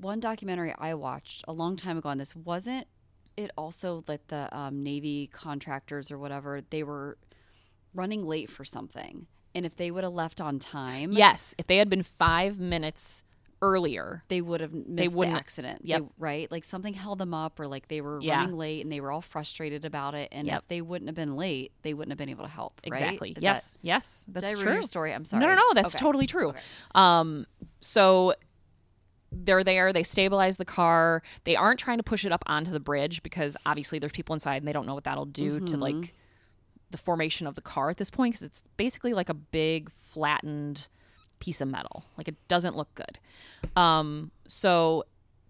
[0.00, 2.86] one documentary I watched a long time ago on this wasn't
[3.36, 7.18] it also that the um, Navy contractors or whatever they were
[7.94, 11.76] running late for something, and if they would have left on time, Yes, if they
[11.76, 13.24] had been five minutes
[13.62, 15.80] earlier, they would have missed the accident.
[15.84, 16.00] Yep.
[16.02, 16.50] They- right?
[16.52, 18.36] Like something held them up, or like they were Yeah.
[18.38, 20.28] running late and they were all frustrated about it.
[20.32, 20.62] And Yep.
[20.62, 22.80] if they wouldn't have been late, they wouldn't have been able to help.
[22.84, 22.88] right?
[22.88, 23.30] Exactly.
[23.36, 23.72] Is yes.
[23.74, 24.24] that- yes.
[24.28, 24.82] That's did I true.
[24.82, 25.12] story?
[25.14, 25.40] I'm sorry.
[25.42, 25.64] No, no, no.
[25.74, 26.02] That's Okay.
[26.04, 26.48] totally true.
[26.50, 26.60] Okay.
[26.94, 27.46] Um,
[27.80, 28.34] so
[29.44, 29.92] they're there.
[29.92, 31.22] They stabilize the car.
[31.44, 34.56] They aren't trying to push it up onto the bridge because obviously there's people inside
[34.56, 36.14] and they don't know what that'll do to like
[36.90, 40.88] the formation of the car at this point because it's basically like a big flattened
[41.40, 42.04] piece of metal.
[42.16, 43.18] Like it doesn't look good.
[43.76, 45.04] Um, so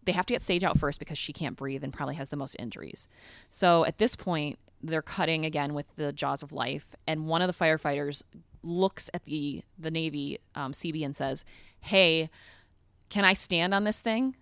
[0.05, 2.37] they have to get Sage out first because she can't breathe and probably has the
[2.37, 3.09] most injuries.
[3.51, 7.49] So at this point, they're cutting again with the jaws of life, and one of
[7.49, 8.22] the firefighters
[8.62, 11.44] looks at the the Navy um, Seabee and says,
[11.81, 12.31] "Hey,
[13.09, 14.37] can I stand on this thing?"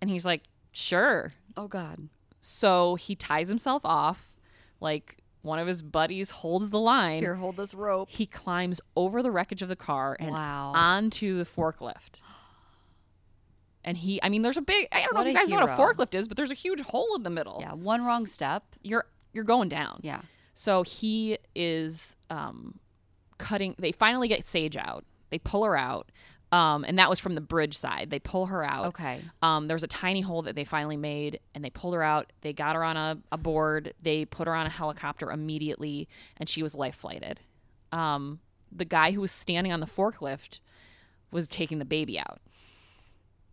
[0.00, 2.08] And he's like, "Sure." Oh God.
[2.40, 4.36] So he ties himself off,
[4.80, 7.20] like one of his buddies holds the line.
[7.22, 8.08] Here, hold this rope.
[8.10, 10.72] He climbs over the wreckage of the car and Wow.
[10.74, 12.20] onto the forklift.
[13.84, 15.60] And he, I mean, there's a big, I don't know What if you guys know
[15.60, 17.58] what a forklift is, but there's a huge hole in the middle.
[17.60, 18.64] Yeah, one wrong step.
[18.82, 20.00] You're, you're going down.
[20.02, 20.22] Yeah.
[20.54, 22.80] So he is um,
[23.38, 23.76] cutting.
[23.78, 25.04] They finally get Sage out.
[25.30, 26.10] They pull her out,
[26.52, 28.10] um, and that was from the bridge side.
[28.10, 28.86] They pull her out.
[28.86, 29.20] Okay.
[29.42, 32.32] Um, there was a tiny hole that they finally made, and they pulled her out.
[32.42, 33.94] They got her on a, a board.
[34.02, 37.40] They put her on a helicopter immediately, and she was life flighted.
[37.92, 40.60] Um, the guy who was standing on the forklift
[41.30, 42.40] was taking the baby out,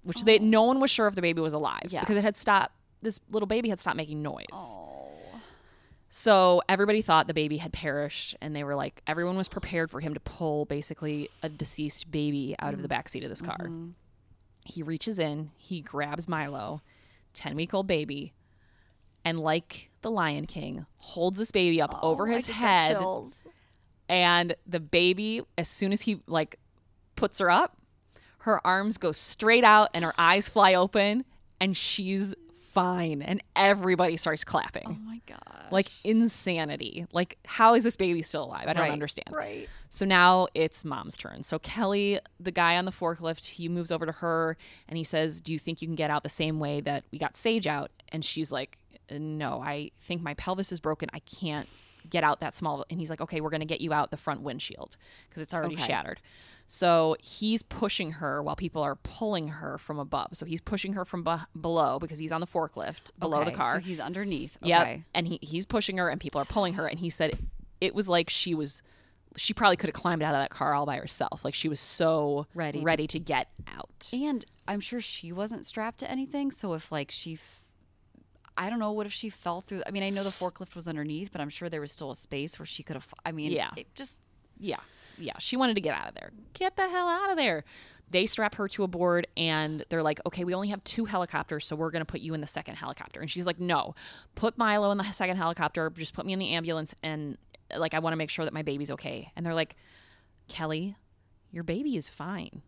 [0.04, 2.02] which they no one was sure if the baby was alive Yeah.
[2.02, 2.74] because it had stopped.
[3.02, 4.46] This little baby had stopped making noise.
[4.54, 4.90] Oh.
[6.16, 10.00] So everybody thought the baby had perished, and they were like, everyone was prepared for
[10.00, 13.68] him to pull basically a deceased baby out of the backseat of this car.
[14.64, 16.84] He reaches in, he grabs Milo,
[17.34, 18.32] 10 week old baby,
[19.26, 22.96] and like the Lion King, holds this baby up over his head.
[24.08, 26.60] And the baby, as soon as he like
[27.16, 27.76] puts her up,
[28.42, 31.26] her arms go straight out and her eyes fly open,
[31.60, 32.36] and she's
[32.74, 33.22] fine.
[33.22, 35.40] And everybody starts clapping Oh my god.
[35.72, 37.06] like insanity.
[37.12, 38.66] Like, how is this baby still alive?
[38.68, 39.30] I don't Right, understand.
[39.32, 39.70] Right.
[39.90, 41.44] So now it's mom's turn.
[41.44, 44.58] So Kelly, the guy on the forklift, he moves over to her
[44.88, 47.18] and he says, Do you think you can get out the same way that we
[47.20, 47.92] got Sage out?
[48.10, 48.78] And she's like,
[49.12, 51.10] No, I think my pelvis is broken.
[51.14, 51.68] I can't
[52.14, 52.86] get out that small.
[52.90, 54.96] And he's like, Okay, we're going to get you out the front windshield
[55.28, 55.84] because it's already Okay.
[55.84, 56.22] shattered.
[56.66, 60.30] So he's pushing her while people are pulling her from above.
[60.34, 63.74] So he's pushing her from be- below because he's on the forklift below the car.
[63.74, 64.58] So he's underneath.
[64.64, 65.04] Okay.
[65.14, 66.88] And he, he's pushing her and people are pulling her.
[66.88, 67.38] And he said
[67.82, 68.82] it was like she was,
[69.36, 71.44] she probably could have climbed out of that car all by herself.
[71.44, 74.10] Like she was so Ready ready to get out.
[74.14, 76.50] And I'm sure she wasn't strapped to anything.
[76.52, 77.38] So if like she,
[78.58, 79.84] I don't know, what if she fell through?
[79.88, 82.16] I mean, I know the forklift was underneath, but I'm sure there was still a
[82.16, 83.08] space where she could have.
[83.26, 83.72] I mean, Yeah.
[83.76, 84.22] it just
[84.60, 84.80] Yeah.
[85.18, 85.34] Yeah.
[85.40, 86.32] She wanted to get out of there.
[86.54, 87.64] Get the hell out of there.
[88.10, 91.66] they strap her to a board and they're like, okay, we only have two helicopters,
[91.66, 93.20] so we're going to put you in the second helicopter.
[93.20, 93.96] And she's like, no,
[94.36, 96.94] put Milo in the second helicopter, just put me in the ambulance.
[97.02, 97.40] And
[97.76, 99.32] like, I want to make sure that my baby's okay.
[99.36, 99.76] And they're like,
[100.48, 100.96] Kelly,
[101.52, 102.62] your baby is fine.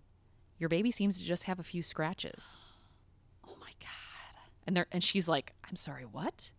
[0.58, 2.58] Your baby seems to just have a few scratches.
[4.66, 4.68] Oh.
[4.68, 6.52] And they're and she's like, I'm sorry, what?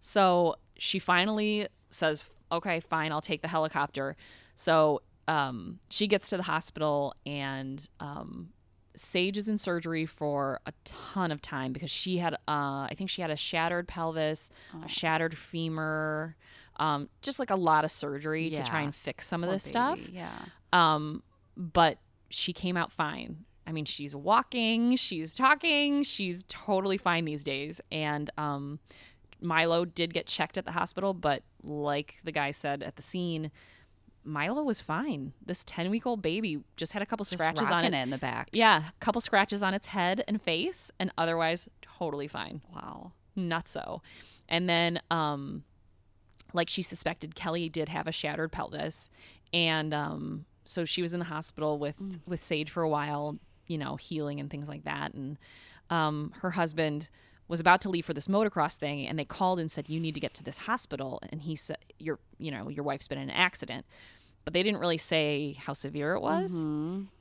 [0.00, 4.16] So she finally says, okay, fine, I'll take the helicopter.
[4.54, 8.50] So um, she gets to the hospital and um,
[8.96, 13.10] Sage is in surgery for a ton of time because she had, uh, I think
[13.10, 14.50] she had a shattered pelvis,
[14.84, 16.36] a shattered femur,
[16.76, 19.64] um, just like a lot of surgery to try and fix some of Poor this
[19.64, 20.00] stuff.
[20.10, 20.30] Yeah.
[20.72, 21.22] Um,
[21.56, 21.98] but
[22.30, 23.44] she came out fine.
[23.70, 27.80] I mean, she's walking, she's talking, she's totally fine these days.
[27.92, 28.80] And um,
[29.40, 33.52] Milo did get checked at the hospital, but like the guy said at the scene,
[34.24, 35.32] Milo was fine.
[35.46, 37.94] This 10 week old baby just had a couple Just scratches on it.
[37.94, 38.48] it in the back.
[38.52, 43.12] Yeah, a couple scratches on its head and face, and otherwise totally fine Wow.
[43.38, 44.00] nutso.
[44.48, 45.62] And then, um,
[46.52, 49.08] like she suspected, Kelly did have a shattered pelvis,
[49.54, 53.38] and um, so she was in the hospital with with Sage for a while,
[53.70, 55.14] you know, healing and things like that.
[55.14, 55.38] And
[55.88, 57.08] um, her husband
[57.48, 60.14] was about to leave for this motocross thing, and they called and said, "You need
[60.14, 63.30] to get to this hospital." And he said, "Your, you know, your wife's been in
[63.30, 63.86] an accident,"
[64.44, 66.62] but they didn't really say how severe it was.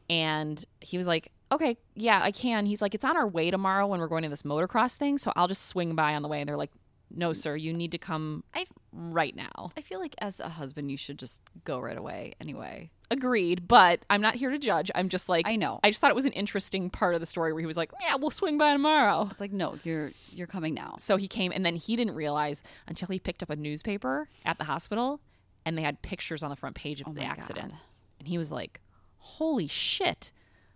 [0.10, 2.66] And he was like, okay, yeah, I can.
[2.66, 5.18] He's like, it's on our way tomorrow when we're going to this motocross thing.
[5.18, 6.40] So I'll just swing by on the way.
[6.42, 6.72] And they're like,
[7.12, 9.72] no, sir, you need to come I right now.
[9.78, 12.34] I feel like as a husband, you should just go right away.
[12.40, 12.92] Anyway.
[13.12, 13.68] Agreed.
[13.68, 14.92] But I'm not here to judge.
[14.94, 15.80] I'm just like, I know.
[15.84, 17.92] I just thought it was an interesting part of the story where he was like,
[18.02, 19.28] yeah, we'll swing by tomorrow.
[19.32, 20.96] It's like no, you're you're coming now.
[21.00, 24.58] So he came and then he didn't realize until he picked up a newspaper at
[24.60, 25.22] the hospital
[25.66, 27.70] and they had pictures on the front page of oh the Oh my accident.
[27.72, 27.80] God.
[28.20, 28.80] And he was like,
[29.18, 30.32] holy shit,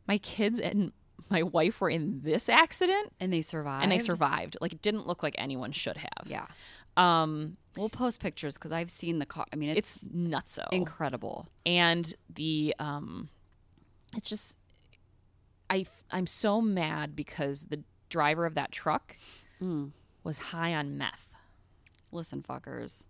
[0.07, 0.91] my kids and
[1.29, 3.13] my wife were in this accident.
[3.19, 3.83] And they survived.
[3.83, 4.57] and they survived.
[4.59, 6.25] Like it didn't look like anyone should have.
[6.27, 6.47] Yeah.
[6.97, 9.45] Um, We'll post pictures because I've seen the car.
[9.51, 10.67] I mean, it's, it's nutso.
[10.71, 11.47] incredible.
[11.65, 13.29] and the um,
[14.15, 14.57] it's just
[15.69, 19.17] I I'm so mad because the driver of that truck
[19.61, 19.91] Mm.
[20.23, 21.35] was high on meth.
[22.11, 23.07] Listen, fuckers.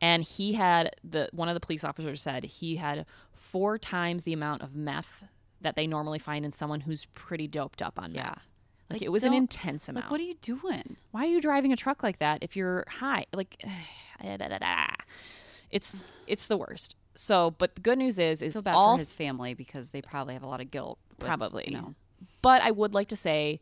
[0.00, 4.32] And he had the one of the police officers said he had four times the
[4.32, 5.24] amount of meth
[5.60, 8.30] that they normally find in someone who's pretty doped up on Yeah.
[8.30, 8.48] meth.
[8.90, 10.06] Like, Like, it was an intense amount.
[10.06, 10.96] Like, what are you doing?
[11.10, 13.26] why are you driving a truck like that if you're high?
[13.32, 13.62] Like,
[15.70, 16.96] it's it's the worst.
[17.14, 20.34] So, but the good news is, is bad all for his family because they probably
[20.34, 20.98] have a lot of guilt.
[21.10, 21.64] with, probably.
[21.68, 21.94] You know,
[22.42, 23.60] But I would like to say,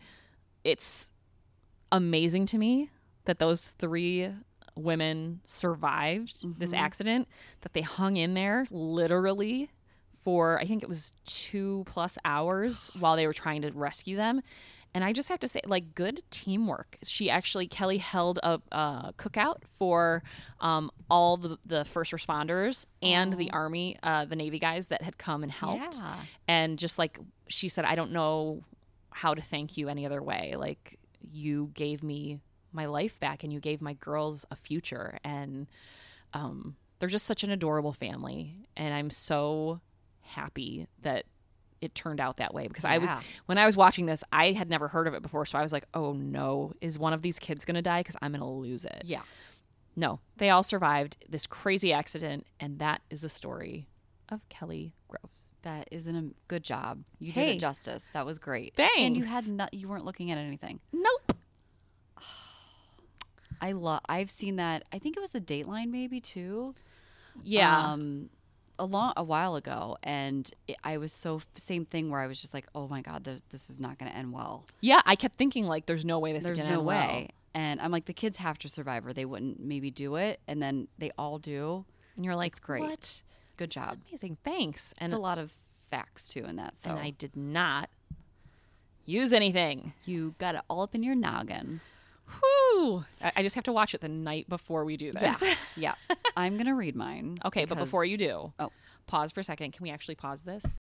[0.65, 1.11] it's
[1.91, 2.91] amazing to me
[3.25, 4.31] that those three
[4.75, 6.85] women survived this mm-hmm.
[6.85, 7.29] accident.
[7.61, 9.71] That they hung in there literally
[10.15, 14.41] for I think it was two plus hours while they were trying to rescue them.
[14.95, 16.99] And I just have to say, like, good teamwork.
[17.03, 20.23] She actually, Kelly held a uh, cookout for
[20.61, 25.17] um, all the, the first responders and the Army, uh, the Navy guys that had
[25.17, 25.97] come and helped.
[25.97, 26.15] Yeah.
[26.47, 28.65] And just like she said, I don't know
[29.11, 30.57] how to thank you any other way.
[30.59, 30.99] Like,
[31.31, 32.41] you gave me
[32.73, 35.19] my life back and you gave my girls a future.
[35.25, 35.69] And
[36.35, 38.67] um, they're just such an adorable family.
[38.77, 39.81] And I'm so
[40.21, 41.25] happy that
[41.83, 43.13] it turned out that way because I was
[43.47, 45.73] when I was watching this, I had never heard of it before, so I was
[45.73, 48.47] like, "Oh no, is one of these kids going to die cuz I'm going to
[48.47, 49.23] lose it." yeah.
[49.95, 53.89] No, they all survived this crazy accident and that is the story
[54.31, 55.53] of Kelly Groves.
[55.63, 57.05] That isn't a good job.
[57.19, 57.57] You did Hey.
[57.57, 58.09] it justice.
[58.15, 58.75] That was great.
[58.75, 58.95] Thanks.
[58.99, 59.75] And you had not.
[59.75, 60.81] You weren't looking at anything.
[60.93, 61.37] Nope.
[63.61, 64.01] I love.
[64.09, 64.85] I've seen that.
[64.93, 66.75] I think it was a Dateline maybe too.
[67.45, 67.93] Yeah.
[67.93, 68.31] Um,
[68.83, 72.41] a long a while ago, and it, I was so same thing where I was
[72.41, 74.65] just like, oh my god, this, this is not going to end well.
[74.81, 77.29] yeah, I kept thinking like there's no way this There's is no going to way.
[77.55, 80.41] And I'm like, the kids have to survive, or they wouldn't maybe do it.
[80.49, 81.85] And then they all do.
[82.17, 82.83] And you're like, It's great.
[82.83, 83.23] What?
[83.57, 83.99] Good This job.
[84.09, 84.39] amazing.
[84.43, 84.95] Thanks.
[84.99, 85.53] And It's a lot of
[85.91, 86.75] facts too in that.
[86.77, 87.89] So and I did not
[89.05, 89.93] use anything.
[90.07, 91.81] you got it all up in your noggin.
[92.41, 93.05] Whew.
[93.23, 95.43] I, I just have to watch it the night before we do this.
[95.77, 95.95] yeah.
[96.37, 97.39] I'm gonna read mine.
[97.45, 98.71] okay, but before you do, Oh.
[99.07, 99.73] pause for a second.
[99.73, 100.79] Can we actually pause this?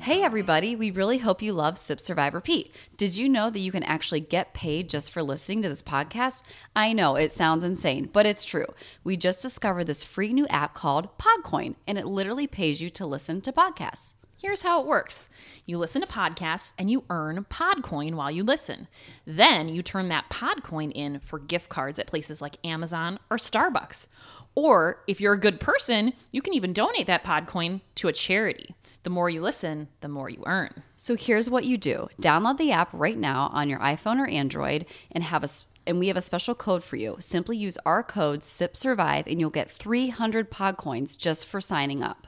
[0.00, 2.74] Hey everybody, we really hope you love Sip Survive Repeat.
[2.98, 6.42] Did you know that you can actually get paid just for listening to this podcast?
[6.76, 8.66] I know it sounds insane, but it's true.
[9.02, 13.06] We just discovered this free new app called Podcoin, and it literally pays you to
[13.06, 14.16] listen to podcasts.
[14.44, 15.30] Here's how it works
[15.64, 18.88] you listen to podcasts and you earn Podcoin while you listen.
[19.24, 24.06] Then you turn that Podcoin in for gift cards at places like Amazon or Starbucks.
[24.54, 28.74] Or if you're a good person, you can even donate that Podcoin to a charity.
[29.02, 30.82] The more you listen, the more you earn.
[30.94, 32.08] So here's what you do.
[32.20, 35.48] Download the app right now on your iPhone or Android and have a
[35.86, 37.16] and we have a special code for you.
[37.18, 42.26] Simply use our code SIPSURVIVE and you'll get 300 pod coins just for signing up.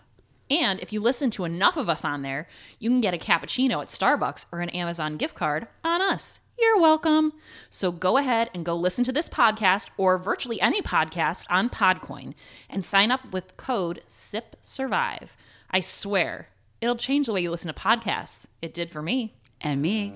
[0.51, 2.47] And if you listen to enough of us on there,
[2.79, 6.41] you can get a cappuccino at Starbucks or an Amazon gift card on us.
[6.59, 7.33] You're welcome.
[7.69, 12.35] So go ahead and go listen to this podcast or virtually any podcast on Podcoin
[12.71, 15.37] and sign up with code SIPSURVIVE.
[15.71, 16.49] I swear,
[16.81, 18.47] it'll change the way you listen to podcasts.
[18.63, 19.35] It did for me.
[19.61, 20.15] And me.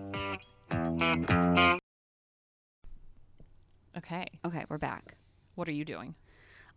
[3.96, 4.26] Okay.
[4.44, 5.16] Okay, we're back.
[5.56, 6.14] What are you doing?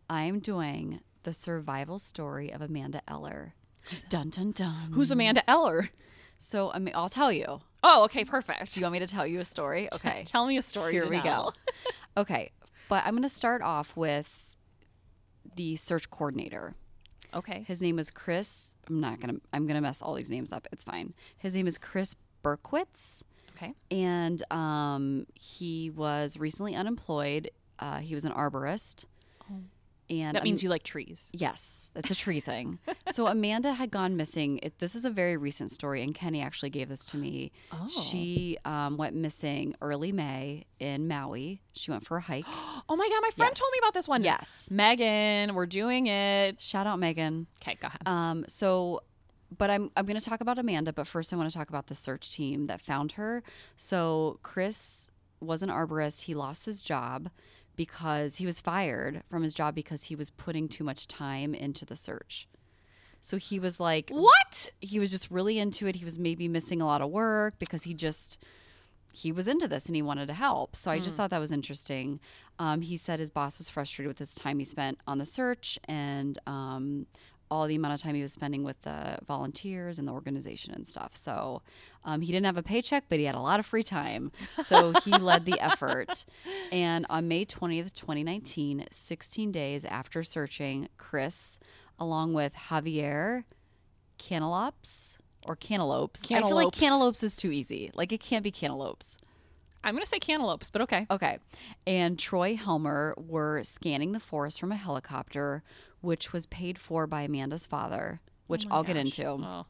[0.09, 3.53] I'm doing the survival story of Amanda Eller.
[4.09, 4.91] Dun dun dun.
[4.93, 5.89] Who's Amanda Eller?
[6.37, 7.61] So I mean, I'll tell you.
[7.83, 8.73] Oh, okay, perfect.
[8.73, 9.89] Do you want me to tell you a story?
[9.95, 10.23] Okay.
[10.25, 10.93] Tell me a story.
[10.93, 11.51] Here we go.
[12.17, 12.51] okay,
[12.87, 14.55] but I'm going to start off with
[15.55, 16.75] the search coordinator.
[17.33, 17.63] Okay.
[17.67, 18.75] His name is Chris.
[18.87, 19.35] I'm not gonna.
[19.51, 20.67] I'm gonna mess all these names up.
[20.71, 21.13] It's fine.
[21.37, 23.23] His name is Chris Berkowitz,
[23.55, 23.73] Okay.
[23.89, 27.49] and um, he was recently unemployed.
[27.79, 29.05] Uh, he was an arborist,
[30.09, 31.29] and That means you like trees.
[31.33, 32.79] Yes, that's a tree thing.
[33.11, 34.59] So Amanda had gone missing.
[34.61, 37.51] It, this is a very recent story, and Kenny actually gave this to me.
[37.71, 37.87] Oh.
[37.87, 41.61] She um, went missing early May in Maui.
[41.73, 42.45] She went for a hike.
[42.89, 43.59] Oh my god, my friend Yes.
[43.59, 44.23] told me about this one.
[44.23, 44.69] Yes.
[44.69, 46.59] Megan, we're doing it.
[46.59, 47.47] Shout out Megan.
[47.61, 48.01] Okay, go ahead.
[48.05, 49.01] Um, so,
[49.57, 51.87] but I'm I'm going to talk about Amanda, but first I want to talk about
[51.87, 53.41] the search team that found her.
[53.77, 56.23] So Chris was an arborist.
[56.23, 57.29] He lost his job
[57.75, 61.85] because he was fired from his job because he was putting too much time into
[61.85, 62.47] the search.
[63.21, 64.71] So he was like, what?
[64.81, 65.95] he was just really into it.
[65.95, 68.43] He was maybe missing a lot of work because he just
[69.13, 70.75] he was into this and he wanted to help.
[70.75, 72.19] So I just thought that was interesting.
[72.57, 75.77] Um, he said his boss was frustrated with his time he spent on the search
[75.87, 77.05] and um,
[77.53, 80.87] all the amount of time he was spending with the volunteers and the organization and
[80.87, 81.15] stuff.
[81.15, 81.61] So
[82.03, 84.31] um, he didn't have a paycheck, but he had a lot of free time.
[84.63, 86.25] So he led the effort.
[86.71, 91.59] And on May 20th, 2019, 16 days after searching, Chris,
[91.99, 93.43] along with Javier,
[94.17, 96.23] cantaloupes or cantaloupes.
[96.25, 96.79] I feel like Cantaloupes.
[96.79, 97.91] cantaloupes is too easy.
[97.93, 99.17] Like it can't be cantaloupes.
[99.83, 101.05] I'm gonna say cantaloupes, but okay.
[101.11, 101.39] Okay.
[101.85, 105.61] And Troy Helmer were scanning the forest from a helicopter,
[106.03, 109.25] which was paid for by Amanda's father, which I'll get into.
[109.25, 109.65] Oh.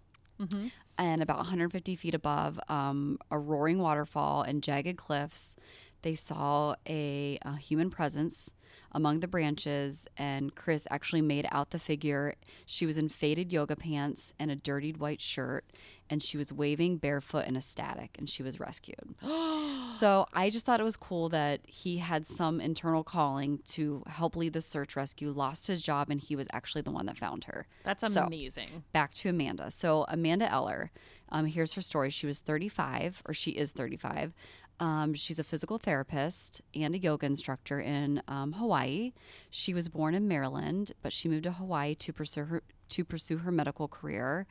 [0.97, 5.55] And about 150 feet above um, a roaring waterfall and jagged cliffs,
[6.03, 8.53] they saw a, a human presence
[8.91, 10.07] among the branches.
[10.17, 12.35] And Chris actually made out the figure.
[12.65, 15.65] She was in faded yoga pants and a dirtied white shirt,
[16.09, 19.15] and she was waving barefoot and ecstatic, and she was rescued.
[19.87, 24.35] so I just thought it was cool that he had some internal calling to help
[24.35, 27.45] lead the search rescue, lost his job, and he was actually the one that found
[27.45, 27.65] her.
[27.83, 28.83] That's So- amazing.
[28.91, 29.71] back to Amanda.
[29.71, 30.91] So Amanda Eller,
[31.29, 32.09] um, here's her story.
[32.11, 34.33] She was 35, or she is 35.
[34.79, 39.13] Um, she's a physical therapist and a yoga instructor in um, Hawaii.
[39.49, 43.37] She was born in Maryland, but she moved to Hawaii to pursue her to pursue
[43.39, 44.45] her medical career.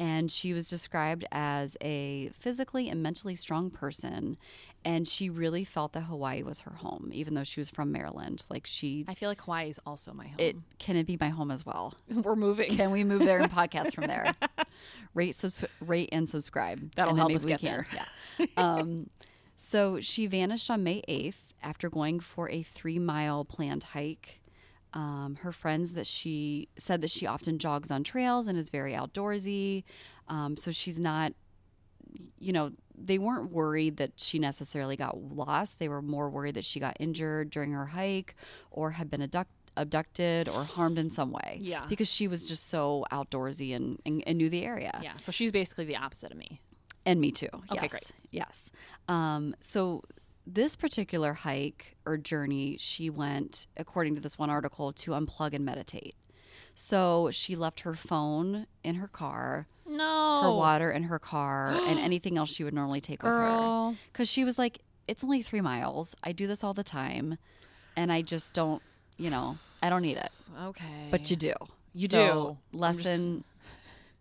[0.00, 4.38] And she was described as a physically and mentally strong person.
[4.84, 8.46] And she really felt that Hawaii was her home, even though she was from Maryland.
[8.48, 10.36] Like she, I feel like Hawaii is also my home.
[10.38, 11.94] it can it be my home as well?
[12.10, 12.76] We're moving.
[12.76, 14.32] Can we move there and podcast from there?
[15.14, 16.92] rate, subs- rate, and subscribe.
[16.94, 17.86] That'll and help us get can- there.
[18.38, 18.46] Yeah.
[18.56, 19.10] Um,
[19.60, 24.40] so she vanished on May 8th after going for a three mile planned hike.
[24.94, 28.92] Um, her friends that she said that she often jogs on trails and is very
[28.92, 29.82] outdoorsy.
[30.28, 31.32] Um, so she's not,
[32.38, 35.80] you know, they weren't worried that she necessarily got lost.
[35.80, 38.36] They were more worried that she got injured during her hike
[38.70, 41.58] or had been abduct- abducted or harmed in some way.
[41.60, 41.84] Yeah.
[41.88, 45.00] Because she was just so outdoorsy and, and, and knew the area.
[45.02, 46.60] yeah, so she's basically the opposite of me.
[47.04, 47.48] And me too.
[47.72, 47.90] Okay, yes.
[47.90, 48.12] great.
[48.30, 48.70] Yes.
[49.08, 50.02] Um, so
[50.46, 55.64] this particular hike or journey, she went, according to this one article, to unplug and
[55.64, 56.14] meditate.
[56.74, 60.40] So she left her phone in her car, No.
[60.42, 63.94] her water in her car, and anything else she would normally take with her.
[64.12, 66.14] Because she was like, it's only three miles.
[66.22, 67.38] I do this all the time.
[67.96, 68.80] And I just don't,
[69.16, 70.30] you know, I don't need it.
[70.62, 71.08] Okay.
[71.10, 71.52] But you do.
[71.94, 72.78] You So, do.
[72.78, 73.44] Lesson.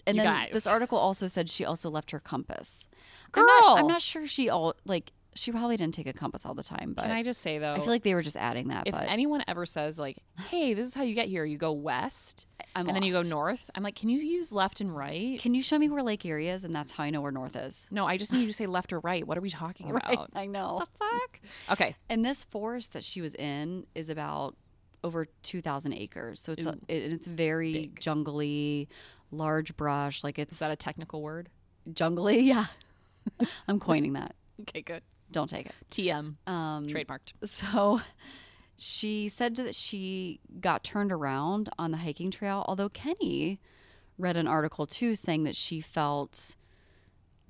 [0.08, 0.50] And You then guys.
[0.54, 2.90] this article also said she also left her compass.
[3.32, 3.44] Girl.
[3.44, 6.56] I'm not, I'm not sure she all like she probably didn't take a compass all
[6.56, 7.74] the time, but Can I just say though?
[7.74, 8.88] I feel like they were just adding that.
[8.88, 10.18] if but anyone ever says like,
[10.50, 13.22] "Hey, this is how you get here," you go west, I'm and then you go
[13.22, 13.70] north.
[13.76, 16.48] I'm like, "Can you use left and right?" can you show me where Lake Erie
[16.50, 16.64] is?
[16.64, 17.88] And that's how I know where north is.
[17.92, 19.28] No, I just need you to say left or right.
[19.28, 20.32] What are we talking about?
[20.34, 20.82] I know.
[20.98, 21.40] Fuck.
[21.72, 21.96] Okay.
[22.10, 24.56] And this forest that she was in is about
[25.04, 26.40] over 2,000 acres.
[26.42, 28.88] So it's a, it, it's very jungly,
[29.32, 30.24] large brush.
[30.24, 31.50] Like it's Is that a technical word?
[31.92, 32.42] jungly.
[32.46, 32.66] Yeah,
[33.68, 34.36] I'm coining that.
[34.62, 35.04] Okay, good.
[35.32, 35.74] Don't take it.
[35.92, 37.34] TM Um, trademarked.
[37.44, 38.02] So
[38.78, 43.60] she said that she got turned around on the hiking trail, although Kenny
[44.18, 46.56] read an article too saying that she felt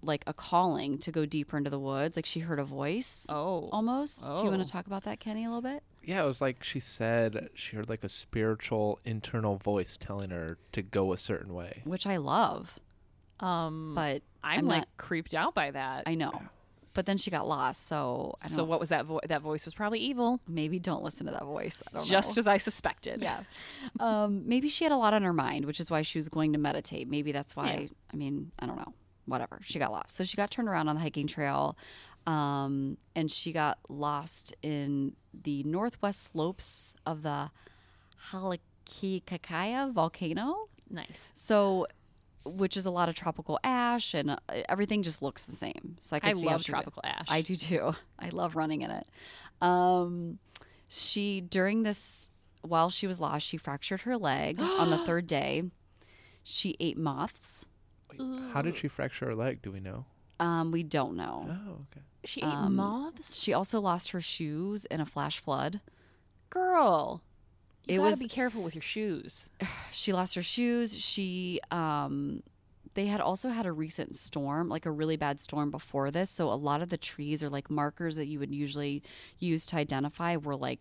[0.04, 2.16] like a calling to go deeper into the woods.
[2.16, 4.26] Like she heard a voice Oh, almost.
[4.26, 4.64] Do you want Oh.
[4.64, 5.84] to talk about that, Kenny, a little bit?
[6.04, 10.58] Yeah, it was like she said she heard like a spiritual internal voice telling her
[10.72, 11.82] to go a certain way.
[11.84, 12.80] Which I love,
[13.39, 16.04] um, but I'm, I'm like not- creeped out by that.
[16.06, 16.41] I know.
[16.93, 19.06] But then she got lost, so I don't so what was that?
[19.06, 21.84] Vo- that voice was probably evil, maybe don't listen to that voice.
[21.88, 22.39] I don't just know.
[22.39, 23.22] as I suspected.
[23.22, 23.41] yeah.
[24.00, 26.54] Um, maybe she had a lot on her mind, which is why she was going
[26.54, 27.08] to meditate.
[27.08, 27.74] Maybe that's why.
[27.82, 27.88] Yeah.
[28.14, 28.93] I mean, I don't know.
[29.28, 29.59] Whatever.
[29.63, 30.15] She got lost.
[30.15, 31.78] So she got turned around on the hiking trail,
[32.25, 35.13] um, and she got lost in
[35.43, 37.51] the northwest slopes of the
[38.32, 40.67] Halakikakaya volcano.
[40.89, 41.32] Nice.
[41.36, 41.88] So,
[42.45, 44.38] which is a lot of tropical ash, and uh,
[44.69, 45.97] everything just looks the same.
[45.99, 47.28] So I, I love she did- tropical ash.
[47.30, 47.91] I do too.
[48.19, 49.07] I love running in it.
[49.61, 50.39] Um,
[50.89, 52.30] she during this
[52.61, 55.63] while she was lost, she fractured her leg on the third day.
[56.43, 57.67] She ate moths.
[58.53, 59.61] How did she fracture her leg?
[59.61, 60.05] Do we know?
[60.39, 61.47] Um, we don't know.
[61.49, 62.01] Oh, okay.
[62.24, 63.39] She ate Um, moths.
[63.41, 65.82] She also lost her shoes in a flash flood.
[66.49, 67.22] Girl,
[67.88, 69.49] you It gotta was- be careful with your shoes.
[69.91, 70.97] She lost her shoes.
[70.97, 72.43] She um
[72.93, 76.32] they had also had a recent storm, like a really bad storm before this.
[76.32, 79.03] So a lot of the trees or like markers that you would usually
[79.38, 80.80] use to identify were like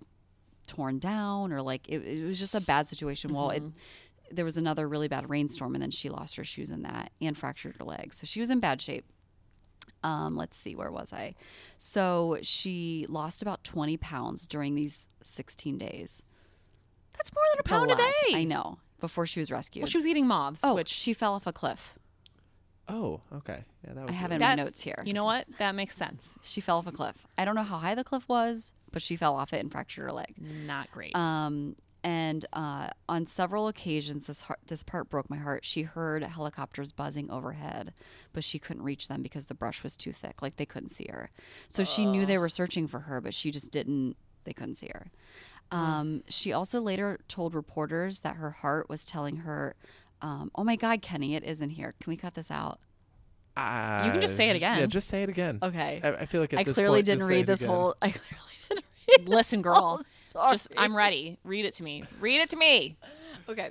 [0.67, 3.33] torn down or like it, it was just a bad situation.
[3.35, 3.63] Well, it
[4.31, 7.37] there was another really bad rainstorm and then she lost her shoes in that and
[7.37, 8.13] fractured her leg.
[8.15, 9.05] So she was in bad shape.
[10.03, 11.35] Um, let's see, where was I?
[11.79, 16.23] So she lost about 20 pounds during these 16 days.
[17.17, 18.13] That's more than a It's pound a lot.
[18.29, 18.37] day.
[18.37, 18.79] I know.
[19.01, 19.83] Before she was rescued.
[19.83, 21.99] Well, she was eating moths, Oh, which she fell off a cliff.
[22.89, 23.65] Oh, okay.
[23.85, 24.37] Yeah, that would I have it.
[24.37, 25.03] in my notes here.
[25.05, 25.47] you know what?
[25.59, 26.39] That makes sense.
[26.43, 27.27] she fell off a cliff.
[27.37, 30.05] I don't know how high the cliff was, but she fell off it and fractured
[30.05, 30.35] her leg.
[30.39, 31.15] Not great.
[31.17, 31.75] Um,
[32.07, 35.65] and uh, on several occasions, this heart, this part broke my heart.
[35.65, 37.93] She heard helicopters buzzing overhead,
[38.33, 40.41] but she couldn't reach them because the brush was too thick.
[40.41, 41.31] Like they couldn't see her.
[41.67, 44.15] So she knew they were searching for her, but she just didn't.
[44.45, 45.11] They couldn't see her.
[45.73, 49.75] Um, She also later told reporters that her heart was telling her,
[50.23, 51.93] um, "Oh my God, Kenny, it isn't here.
[52.01, 52.79] Can we cut this out?"
[53.57, 54.79] You can just say it again.
[54.79, 55.59] Yeah, just say it again.
[55.61, 56.01] Okay.
[56.05, 57.75] I, I feel like I clearly point, didn't read this again.
[57.75, 57.97] whole.
[58.03, 60.01] I clearly didn't read Listen, girl.
[60.33, 60.73] Just.
[60.77, 61.39] I'm ready.
[61.45, 62.05] Read it to me.
[62.21, 62.97] Read it to me.
[63.49, 63.71] Okay.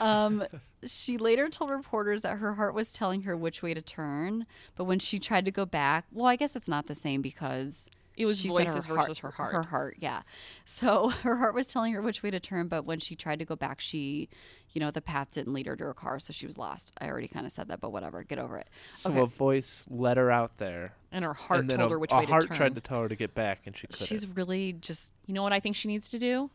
[0.00, 0.44] Um,
[0.84, 4.46] she later told reporters that her heart was telling her which way to turn,
[4.76, 7.88] but when she tried to go back, well, I guess it's not the same because
[8.16, 9.52] It was she said voices versus her heart.
[9.54, 10.22] Her heart, yeah.
[10.64, 13.44] So her heart was telling her which way to turn, but when she tried to
[13.44, 14.28] go back, she,
[14.72, 16.92] you know, the path didn't lead her to her car, so she was lost.
[17.00, 18.22] I already kind of said that, but whatever.
[18.22, 18.68] Get over it.
[18.94, 19.20] So Okay.
[19.20, 22.24] a voice led her out there, And her heart and told a, her which way
[22.26, 22.46] to turn.
[22.56, 24.06] tried to tell her to get back, and she couldn't.
[24.06, 26.50] She's really just You know what I think she needs to do?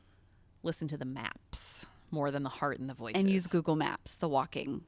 [0.63, 3.21] Listen to the maps more than the heart and the voices.
[3.23, 4.81] and use Google Maps, the walking,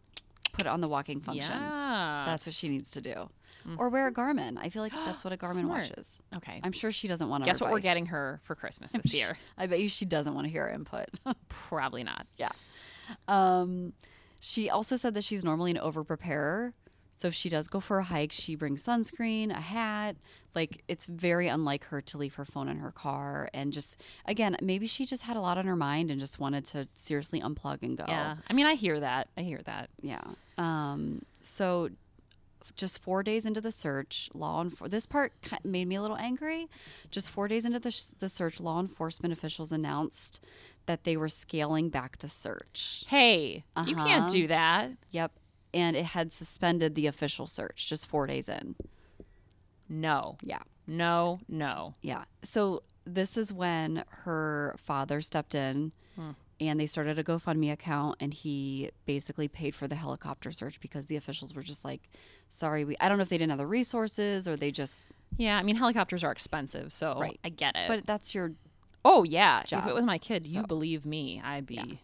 [0.54, 1.52] put it on the walking function.
[1.62, 3.30] Yeah, That's what she needs to do.
[3.78, 4.58] Or wear a Garmin.
[4.60, 5.90] I feel like that's what a Garmin Smart.
[5.90, 6.22] watches.
[6.36, 6.60] Okay.
[6.64, 7.50] I'm sure she doesn't want to.
[7.50, 9.38] Guess what we're getting her for Christmas this year?
[9.58, 11.10] I bet you she doesn't want to hear our input.
[11.50, 12.26] Probably not.
[12.38, 12.50] yeah.
[13.28, 13.94] Um,
[14.40, 16.74] she also said that she's normally an over preparer.
[17.16, 20.16] So if she does go for a hike, she brings sunscreen, a hat.
[20.56, 23.48] Like it's very unlike her to leave her phone in her car.
[23.54, 26.66] And just again, maybe she just had a lot on her mind and just wanted
[26.68, 28.06] to seriously unplug and go.
[28.08, 28.38] Yeah.
[28.50, 29.28] I mean, I hear that.
[29.38, 29.90] I hear that.
[30.02, 30.22] Yeah.
[30.58, 31.90] Um, so
[32.76, 36.68] just four days into the search, law enfor- this part made me a little angry.
[37.10, 40.44] Just four days into the, sh- the search, law enforcement officials announced
[40.88, 43.06] that they were scaling back the search.
[43.08, 44.30] Hey, you can't Uh-huh.
[44.34, 44.92] do that.
[45.12, 45.32] Yep.
[45.74, 48.76] And it had suspended the official search just four days in.
[49.88, 50.38] No.
[50.42, 50.60] Yeah.
[50.88, 51.40] No.
[51.48, 51.96] No.
[52.02, 52.24] Yeah.
[52.44, 55.92] So this is when her father stepped in
[56.62, 61.08] and they started a GoFundMe account and he basically paid for the helicopter search because
[61.08, 62.02] the officials were just like,
[62.50, 65.08] sorry, we I don't know if they didn't have the resources or they just
[65.38, 65.58] Yeah.
[65.58, 67.40] I mean, helicopters are expensive, so Right.
[67.44, 67.88] I get it.
[67.88, 68.54] but that's your
[69.04, 69.84] oh yeah, job.
[69.84, 72.00] if it was my kid, you believe me, I'd be.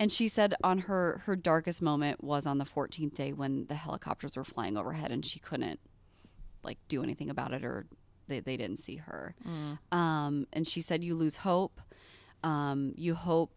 [0.00, 3.76] and she said on her her darkest moment was on the 14th day when the
[3.76, 5.78] helicopters were flying overhead and she couldn't
[6.64, 7.86] like do anything about it or
[8.28, 9.34] they, they didn't see her
[9.92, 11.80] um, and she said you lose hope
[12.44, 13.52] um, you hope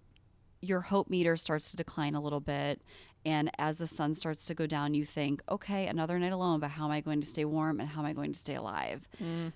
[0.67, 2.81] your hope meter starts to decline a little bit.
[3.25, 6.69] And as the sun starts to go down you think okay another night alone but
[6.69, 9.07] how am i going to stay warm and how am i going to stay alive?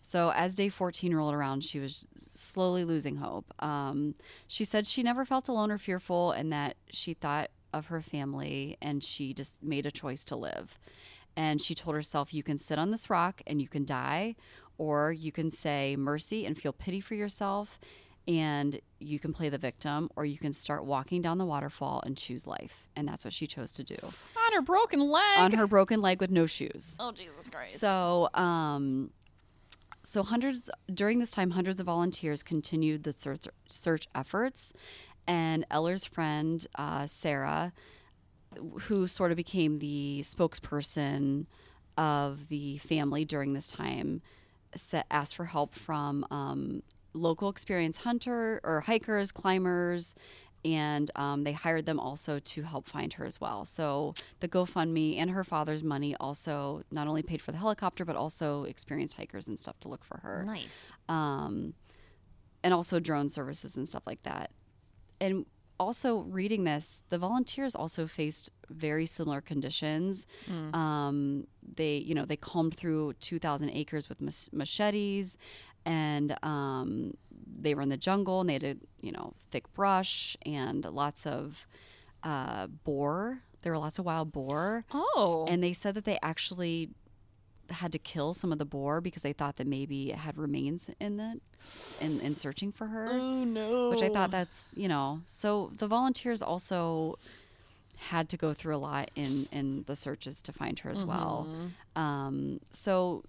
[0.02, 3.54] So as day 14 rolled around she was slowly losing hope.
[3.60, 4.16] Um,
[4.48, 8.78] she said she never felt alone or fearful and that she thought of her family
[8.82, 10.80] and she just made a choice to live.
[11.36, 14.36] And she told herself, You can sit on this rock and you can die,
[14.78, 17.80] or you can say mercy and feel pity for yourself
[18.30, 22.16] and you can play the victim, or you can start walking down the waterfall and
[22.16, 22.88] choose life.
[22.96, 25.38] And that's what she chose to do On her broken leg.
[25.40, 26.96] on her broken leg with no shoes.
[27.00, 27.80] oh Jesus Christ.
[27.80, 29.10] So, um,
[30.04, 34.74] so hundreds during this time, hundreds of volunteers continued the search search efforts,
[35.28, 37.74] and Eller's friend uh, Sarah,
[38.82, 41.48] who sort of became the spokesperson
[41.98, 44.22] of the family during this time,
[45.12, 46.82] asked for help from um,
[47.14, 50.16] local experienced hunter or hikers, climbers,
[50.66, 53.64] and um, they hired them also to help find her as well.
[53.66, 58.16] So the GoFundMe and her father's money also not only paid for the helicopter, but
[58.16, 60.92] also experienced hikers and stuff to look for her nice.
[61.08, 61.74] um,
[62.64, 64.52] and also drone services and stuff like that.
[65.22, 65.46] And
[65.80, 70.28] also reading this, the volunteers also faced very similar conditions.
[70.74, 75.38] Um, they, you know, they combed through 2,000 acres with mach- machetes,
[75.86, 77.16] and um,
[77.48, 81.26] they were in the jungle, and they had, a, you know, thick brush and lots
[81.26, 81.66] of
[82.24, 83.40] uh, boar.
[83.62, 84.86] There were lots of wild boar.
[84.94, 85.46] Oh.
[85.50, 86.90] And they said that they actually
[87.70, 90.90] had to kill some of the boar because they thought that maybe it had remains
[91.00, 91.42] in it
[92.02, 93.08] in, in searching for her.
[93.12, 93.90] oh no.
[93.90, 97.20] Which I thought that's, you know, so the volunteers also
[97.98, 101.48] had to go through a lot in, in the searches to find her as well.
[101.96, 103.24] Um, so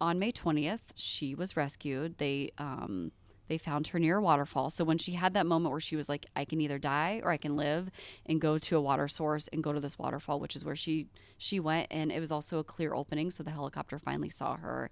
[0.00, 2.18] on May 20th, she was rescued.
[2.18, 3.12] They, um,
[3.48, 4.70] they found her near a waterfall.
[4.70, 7.30] So when she had that moment where she was like, I can either die or
[7.30, 7.90] I can live
[8.26, 11.06] and go to a water source and go to this waterfall, which is where she
[11.38, 11.88] she went.
[11.90, 14.90] And it was also a clear opening, so the helicopter finally saw her.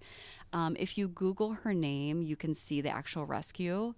[0.52, 3.94] Um, if you Google her name, you can see the actual rescue,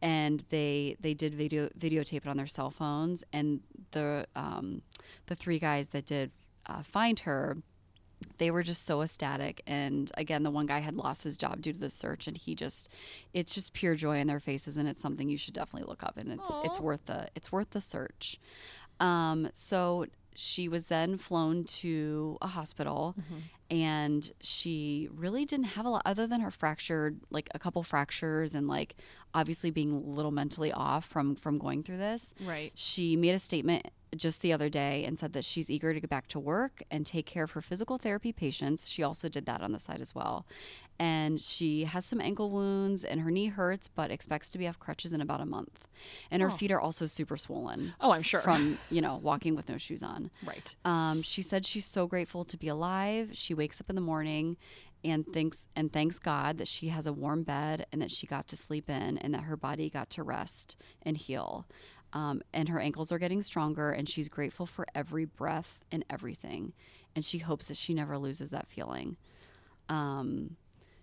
[0.00, 3.24] and they they did video videotape it on their cell phones.
[3.32, 4.82] And the um,
[5.26, 6.30] the three guys that did
[6.66, 7.56] uh, find her
[8.38, 9.62] they were just so ecstatic.
[9.66, 12.54] And again the one guy had lost his job due to the search and he
[12.54, 12.90] just
[13.32, 16.16] it's just pure joy in their faces and it's something you should definitely look up
[16.16, 18.38] and it's it's worth the it's worth the search.
[19.00, 20.06] Um so
[20.36, 23.40] she was then flown to a hospital mm-hmm.
[23.70, 28.54] and she really didn't have a lot other than her fractured like a couple fractures
[28.54, 28.96] and like
[29.34, 32.72] obviously being a little mentally off from from going through this Right.
[32.74, 36.10] she made a statement just the other day and said that she's eager to get
[36.10, 38.88] back to work and take care of her physical therapy patients.
[38.88, 40.46] She also did that on the side as well.
[40.98, 44.78] And she has some ankle wounds and her knee hurts, but expects to be off
[44.78, 45.88] crutches in about a month.
[46.30, 48.40] And her feet are also super swollen Oh, I'm sure.
[48.40, 50.30] from, you know, walking with no shoes on.
[50.44, 50.74] right.
[50.84, 53.30] Um, she said she's so grateful to be alive.
[53.32, 54.56] She wakes up in the morning
[55.04, 58.48] and thinks and thanks God that she has a warm bed and that she got
[58.48, 61.66] to sleep in and that her body got to rest and heal.
[62.12, 66.72] Um, and her ankles are getting stronger and she's grateful for every breath and everything.
[67.14, 69.16] And she hopes that she never loses that feeling.
[69.88, 70.56] Um,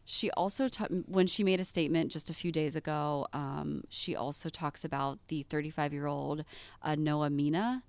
[0.06, 4.16] she also, ta- when she made a statement just a few days ago, um, she
[4.16, 6.43] also talks about the 35 year old
[6.82, 7.84] uh, Noah Mina,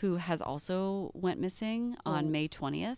[0.00, 2.96] who has also went missing on May 20th.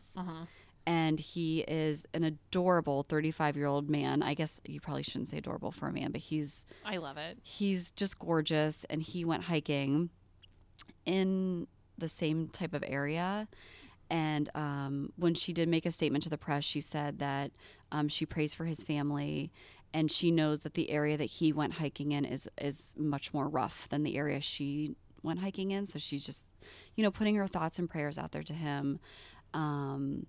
[0.89, 4.23] And he is an adorable 35 year old man.
[4.23, 7.39] I guess you probably shouldn't say adorable for a man, but he's I love it.
[7.43, 10.11] he's just gorgeous and he went hiking
[11.05, 11.67] in
[11.99, 13.49] the same type of area
[14.11, 17.51] and um, when she did make a statement to the press she said that
[17.93, 19.51] um, she prays for his family
[19.95, 23.49] and she knows that the area that he went hiking in is is much more
[23.49, 25.87] rough than the area she went hiking in.
[25.87, 26.53] So she's just
[26.97, 28.99] you know putting her thoughts and prayers out there to him.
[29.55, 30.27] Um,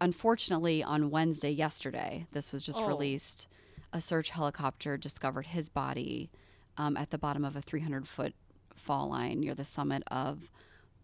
[0.00, 2.86] unfortunately on wednesday yesterday this was just Oh.
[2.86, 3.46] released.
[3.92, 6.30] A search helicopter discovered his body
[6.78, 8.34] um, at the bottom of a 300 foot
[8.74, 10.50] fall line near the summit of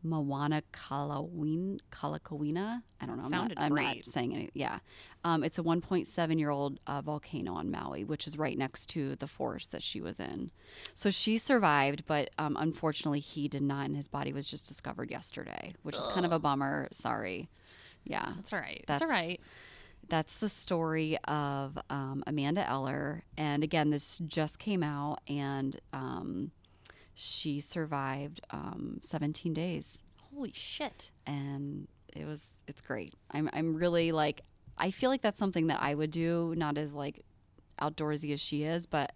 [0.04, 2.82] Mawana Kalawin Kalakawina.
[3.00, 3.24] I don't know.
[3.24, 4.50] I'm, not, I'm not saying any.
[4.54, 4.78] Yeah,
[5.24, 9.16] um, it's a 1.7 year old uh, volcano on Maui, which is right next to
[9.16, 10.50] the forest that she was in.
[10.94, 15.10] So she survived, but um, unfortunately he did not, and his body was just discovered
[15.10, 16.88] yesterday, which is kind of a bummer.
[16.92, 17.48] Sorry.
[18.04, 18.84] Yeah, That's all right.
[18.86, 19.40] That's all right.
[20.08, 23.22] that's the story of um, Amanda Eller.
[23.36, 26.52] And again, this just came out, and um,
[27.18, 30.02] she survived um, 17 days,
[30.34, 31.10] Holy shit.
[31.26, 33.12] and it was it's great.
[33.32, 34.42] I'm I'm really like
[34.78, 37.24] I feel like that's something that I would do, not as like
[37.80, 39.12] outdoorsy as she is, but.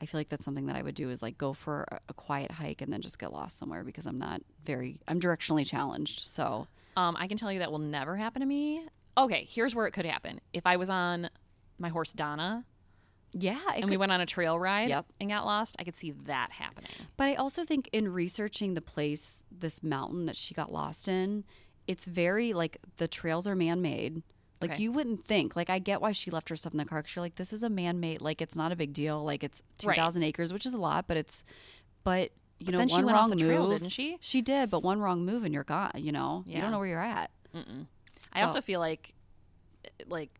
[0.00, 2.14] I feel like that's something that I would do is like go for a, a
[2.14, 6.20] quiet hike and then just get lost somewhere because I'm not very I'm directionally challenged.
[6.28, 8.86] So Um, I can tell you that will never happen to me.
[9.16, 10.40] Okay, here's where it could happen.
[10.52, 11.28] If I was on
[11.80, 12.64] my horse Donna,
[13.34, 15.06] Yeah, and we went on a trail ride Yep.
[15.20, 16.90] and got lost, I could see that happening.
[17.16, 21.44] But I also think in researching the place, this mountain that she got lost in,
[21.86, 24.22] it's very like the trails are man made.
[24.60, 24.82] Like Okay.
[24.82, 25.54] you wouldn't think.
[25.56, 27.52] Like I get why she left her stuff in the car because you're like, this
[27.52, 28.20] is a man made.
[28.22, 29.22] Like it's not a big deal.
[29.22, 30.28] Like it's two thousand Right.
[30.28, 31.44] acres, which is a lot, but it's,
[32.04, 34.16] but you know, then she one wrong the trail, didn't she?
[34.20, 35.92] She did, but one wrong move and you're gone.
[35.96, 37.30] You know, you don't know where you're at.
[38.32, 39.12] I also feel like
[40.08, 40.30] like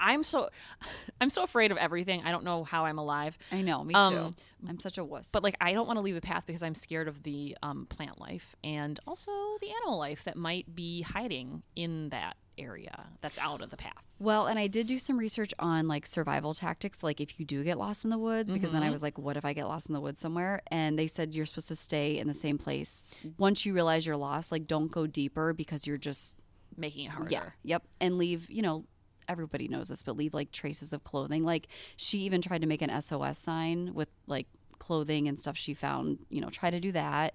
[0.00, 0.48] I'm so
[1.20, 2.22] I'm so afraid of everything.
[2.24, 3.38] I don't know how I'm alive.
[3.52, 4.00] I know, me too.
[4.00, 4.36] Um,
[4.68, 5.30] I'm such a wuss.
[5.32, 7.86] But like I don't want to leave the path because I'm scared of the um,
[7.86, 9.30] plant life and also
[9.60, 13.92] the animal life that might be hiding in that area that's out of the path.
[14.20, 17.64] Well, and I did do some research on like survival tactics, like if you do
[17.64, 19.88] get lost in the woods, because then I was like, what if I get lost
[19.88, 20.60] in the woods somewhere?
[20.70, 23.12] And they said you're supposed to stay in the same place.
[23.38, 26.38] Once you realize you're lost, like don't go deeper because you're just,
[26.76, 27.30] Making it harder.
[27.30, 27.82] yeah, yep.
[28.00, 28.84] And leave, you know,
[29.28, 31.44] everybody knows this, but leave like traces of clothing.
[31.44, 34.46] Like she even tried to make an SOS sign with like
[34.78, 37.34] clothing and stuff she found, you know, try to do that.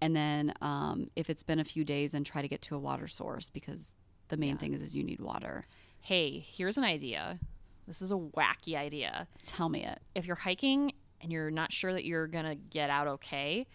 [0.00, 2.78] And then um, if it's been a few days, then try to get to a
[2.78, 3.94] water source because
[4.28, 5.66] the main thing is, is you need water.
[6.00, 7.38] Hey, here's an idea.
[7.86, 9.28] This is a wacky idea.
[9.44, 10.00] Tell me it.
[10.14, 13.66] If you're hiking and you're not sure that you're going to get out okay,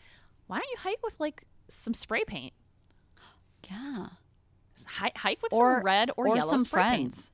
[0.47, 2.53] why don't you hike with like some spray paint?
[3.70, 4.08] Yeah.
[4.86, 7.32] Hi- hike with Or some red or, or yellow some spray paint.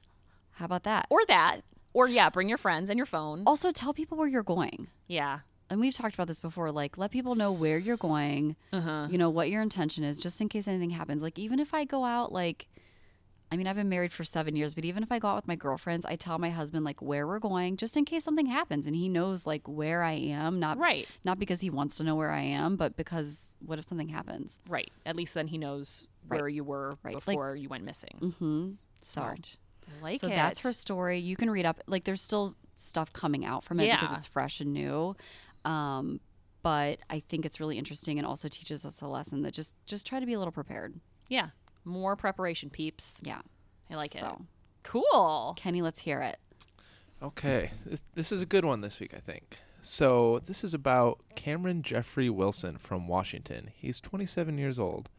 [0.62, 1.08] How about that?
[1.10, 1.62] Or that.
[1.92, 3.42] Or yeah, bring your friends and your phone.
[3.48, 4.88] also tell people where you're going.
[5.08, 5.40] Yeah.
[5.72, 6.72] And we've talked about this before.
[6.72, 8.56] Like, let people know where you're going.
[8.72, 9.08] Uh-huh.
[9.10, 11.24] You know what your intention is, just in case anything happens.
[11.24, 12.68] Like, even if I go out, like,
[13.52, 15.48] I mean, I've been married for seven years, but even if I go out with
[15.48, 18.86] my girlfriends, I tell my husband like where we're going, just in case something happens,
[18.88, 20.60] and he knows like where I am.
[20.60, 21.08] Not Right.
[21.26, 24.60] Not because he wants to know where I am, but because what if something happens?
[24.70, 24.92] Right.
[25.06, 26.40] At least then he knows Right.
[26.40, 27.16] where you were Right.
[27.16, 28.18] Like- before you went missing.
[28.22, 28.72] Mm-hmm.
[29.02, 29.22] So.
[29.22, 29.58] Smart.
[29.88, 30.36] I like so it.
[30.36, 31.20] that's her story.
[31.20, 31.82] You can read up.
[31.88, 35.16] Like there's still stuff coming out from it because it's fresh and new.
[35.66, 36.20] Um,
[36.64, 40.06] but I think it's really interesting and also teaches us a lesson that just just
[40.06, 40.94] try to be a little prepared.
[41.28, 41.50] Yeah.
[41.84, 43.20] More preparation, peeps.
[43.24, 43.42] Yeah.
[43.90, 44.20] I like it.
[44.20, 44.46] So
[44.84, 45.54] Cool.
[45.58, 46.38] Kenny, let's hear it.
[47.22, 49.58] Okay, this, this is a good one this week, I think.
[49.82, 53.70] So this is about Cameron Jeffrey Wilson from Washington.
[53.76, 55.10] He's 27 years old.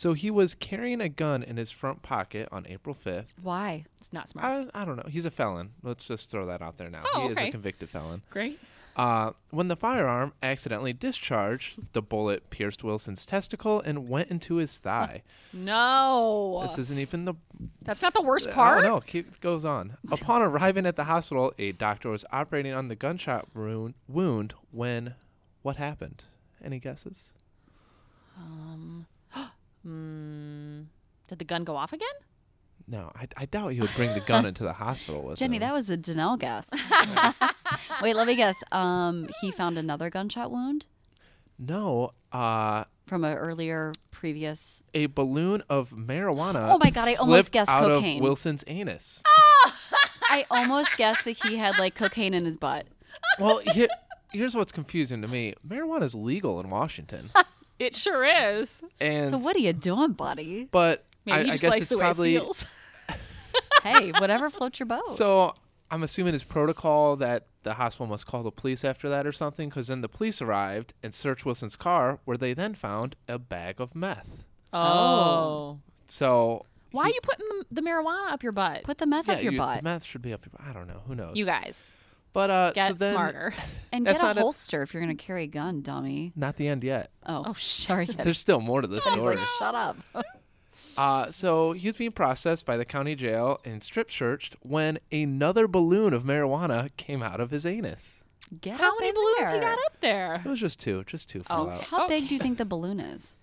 [0.00, 3.26] So he was carrying a gun in his front pocket on April 5th.
[3.42, 3.84] Why?
[3.98, 4.46] It's not smart.
[4.46, 5.10] I don't, I don't know.
[5.10, 5.72] He's a felon.
[5.82, 7.02] Let's just throw that out there now.
[7.04, 8.22] Oh, he is a convicted felon.
[8.30, 8.58] Great.
[8.96, 14.78] Uh, when the firearm accidentally discharged, the bullet pierced Wilson's testicle and went into his
[14.78, 15.22] thigh.
[15.52, 16.60] No.
[16.62, 17.34] This isn't even the
[17.82, 18.84] that's not the worst part.
[18.84, 19.98] no, it goes on.
[20.12, 25.14] Upon arriving at the hospital, a doctor was operating on the gunshot wound, wound when
[25.62, 26.24] what happened?
[26.64, 27.34] Any guesses?
[29.86, 30.86] Mm,
[31.28, 32.08] did the gun go off again?
[32.86, 35.60] No, I, I doubt he would bring the gun into the hospital with Jenny, him.
[35.60, 36.70] that was a Danelle guess.
[38.02, 38.62] Wait, let me guess.
[38.72, 40.86] Um, he found another gunshot wound
[41.58, 44.82] no, uh, from an earlier previous.
[44.94, 46.68] a balloon of marijuana.
[46.70, 48.16] Oh my God, I almost slipped guessed out cocaine.
[48.18, 49.22] of Wilson's anus.
[50.32, 52.86] I almost guessed that he had like cocaine in his butt.
[53.38, 53.88] well, here,
[54.32, 57.30] here's what's confusing to me: marijuana is legal in Washington,
[57.80, 58.84] It sure is.
[59.00, 60.68] and So what are you doing, buddy?
[60.70, 62.66] But Maybe I, he I just guess likes it's the way probably it feels.
[63.82, 65.16] hey, whatever floats your boat.
[65.16, 65.54] So
[65.90, 69.70] I'm assuming it's protocol that the hospital must call the police after that or something,
[69.70, 73.80] because then the police arrived and searched Wilson's car, where they then found a bag
[73.80, 74.44] of meth.
[74.72, 75.78] Oh.
[76.06, 78.84] So Why are you putting the, the marijuana up your butt?
[78.84, 80.68] Put the meth yeah, up your you- butt the meth should be up your.
[80.68, 81.00] I don't know.
[81.06, 81.36] Who knows?
[81.36, 81.90] you guys
[82.32, 83.54] but uh, get so then, smarter.
[83.92, 86.32] and get a not a- holster if you're gonna carry a gun, dummy.
[86.36, 87.10] Not the end yet.
[87.26, 88.04] Oh, Oh, sorry.
[88.16, 89.36] There's still more to the story.
[89.36, 89.96] like, shut up.
[90.96, 95.66] Uh, so he was being processed by the county jail and strip searched when another
[95.68, 98.22] balloon of marijuana came out of his anus.
[98.60, 100.34] Get How many in balloons he got up there?
[100.44, 101.82] It was just two, just two Oh, out.
[101.84, 103.38] How big do you think the balloon is?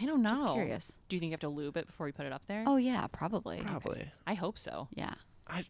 [0.00, 0.30] I don't know.
[0.30, 0.98] Just curious.
[1.08, 2.64] Do you think you have to lube it before you put it up there?
[2.66, 3.60] Oh yeah, probably.
[3.60, 4.10] Probably.
[4.26, 4.88] I hope so.
[4.94, 5.12] Yeah.
[5.46, 5.64] I,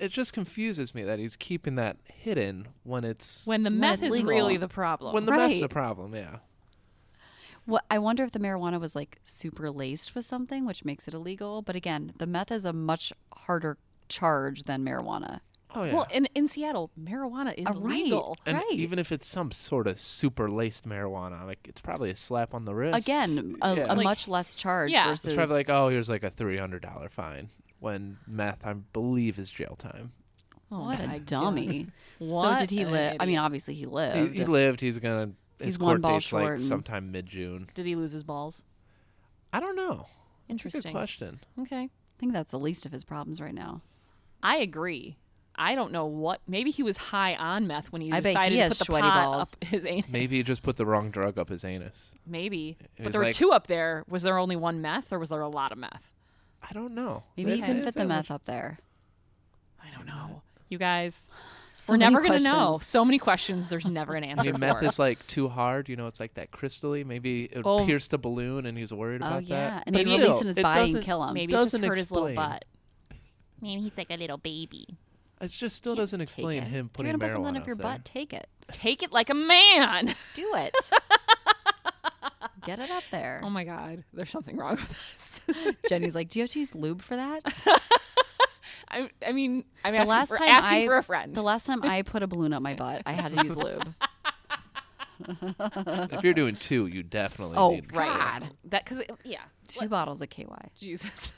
[0.00, 4.06] it just confuses me that he's keeping that hidden when it's When the meth it's
[4.08, 4.30] is legal.
[4.30, 5.12] really the problem.
[5.14, 6.14] when the meth's a problem.
[6.14, 6.38] Yeah.
[7.66, 11.14] What I wonder if the marijuana was like super laced with something, which makes it
[11.14, 11.62] illegal.
[11.62, 13.76] But again, the meth is a much harder
[14.08, 15.40] charge than marijuana.
[15.72, 15.92] Oh yeah.
[15.94, 18.02] Well, in, in Seattle, marijuana is Uh, right.
[18.02, 18.36] legal.
[18.44, 18.66] and right.
[18.72, 22.64] even if it's some sort of super laced marijuana, like it's probably a slap on
[22.64, 22.98] the wrist.
[23.06, 23.86] Again, a, Yeah.
[23.86, 25.06] a Like- much less charge Yeah.
[25.08, 27.50] versus it's probably like, oh, here's like a three hundred dollar fine.
[27.80, 30.12] When meth, I believe, is jail time.
[30.72, 31.26] Oh what a God.
[31.26, 31.86] dummy.
[32.22, 33.16] so did he live?
[33.18, 34.34] I mean, obviously he He, lived.
[34.34, 34.80] he lived.
[34.80, 35.32] He's gonna.
[35.58, 37.68] His He's court one ball date's short like and- sometime mid June.
[37.74, 38.64] Did he lose his balls?
[39.52, 39.88] I don't know.
[39.88, 40.92] That's a good Interesting.
[40.92, 41.40] question.
[41.60, 41.82] Okay.
[41.84, 43.82] I think that's the least of his problems right now.
[44.42, 45.16] I agree.
[45.56, 46.40] I don't know what.
[46.46, 48.78] Maybe he was high on meth when he I bet he decided has to put
[48.78, 49.54] the sweaty pot balls.
[49.54, 50.06] up his anus.
[50.10, 52.12] Maybe he just put the wrong drug up his anus.
[52.26, 52.76] Maybe.
[52.80, 54.04] It But was there were like- two up there.
[54.08, 56.12] Was there only one meth, or was there a lot of meth?
[56.68, 57.22] I don't know.
[57.36, 58.78] Maybe It- you couldn't it's fit the meth much- up there.
[59.82, 60.42] I don't know.
[60.68, 61.30] You guys,
[61.72, 62.78] So we're never gonna know.
[62.82, 63.68] So many questions.
[63.68, 65.88] There's never an I answer mean, meth is like too hard.
[65.88, 67.04] You know, it's like that crystally.
[67.04, 67.86] Maybe it would Oh.
[67.86, 69.82] pierce the balloon, and he's worried Oh about yeah, that.
[69.86, 71.34] and But then release still, in his body and kill him.
[71.34, 72.64] Maybe it just doesn't hurt his little butt.
[73.60, 74.86] Maybe he's like a little baby.
[75.40, 76.68] It just still Can't doesn't take explain it.
[76.68, 77.82] him If putting You're gonna put marijuana something up up your there.
[77.84, 78.04] butt.
[78.04, 78.48] Take it.
[78.70, 80.14] Take it like a man.
[80.34, 80.74] Do it.
[82.64, 83.40] Get it up there.
[83.42, 85.29] Oh my God, there's something wrong with this.
[85.88, 87.40] Jenny's like, do you have to use lube for that?
[88.90, 91.34] I, I mean, I'm The asking, last for, time asking I for a friend.
[91.34, 93.94] the last time I put a balloon up my butt, I had to use lube.
[95.28, 98.42] if you're doing two, you definitely Oh, need right.
[98.64, 100.46] That because yeah, Two bottles of KY.
[100.78, 101.32] Jesus.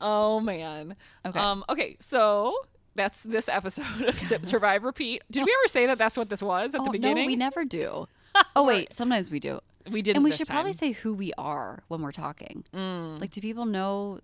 [0.00, 0.96] oh man.
[1.24, 1.38] Okay.
[1.38, 1.64] Um.
[1.68, 1.96] Okay.
[2.00, 2.54] So
[2.94, 5.22] that's this episode of Sip Survive Repeat.
[5.30, 7.24] Did we ever say that that's what this was at oh, the beginning?
[7.24, 8.08] No, we never do.
[8.56, 9.60] Oh wait, sometimes we do.
[9.90, 10.16] We did.
[10.16, 12.64] and we should probably say who we are when we're talking.
[12.72, 13.20] Mm.
[13.20, 14.20] Like, do people know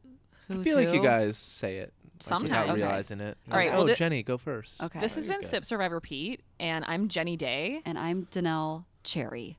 [0.48, 2.50] who's I feel like you guys say it like, Sometimes.
[2.50, 2.80] without Okay.
[2.80, 3.36] realizing it.
[3.50, 4.82] All right, Like, well, oh, thi- Jenny, go first.
[4.82, 5.00] Okay.
[5.00, 5.46] This has been good.
[5.46, 7.80] Sip Survive Repeat, and I'm Jenny Day.
[7.84, 9.58] and I'm Danelle Cherry,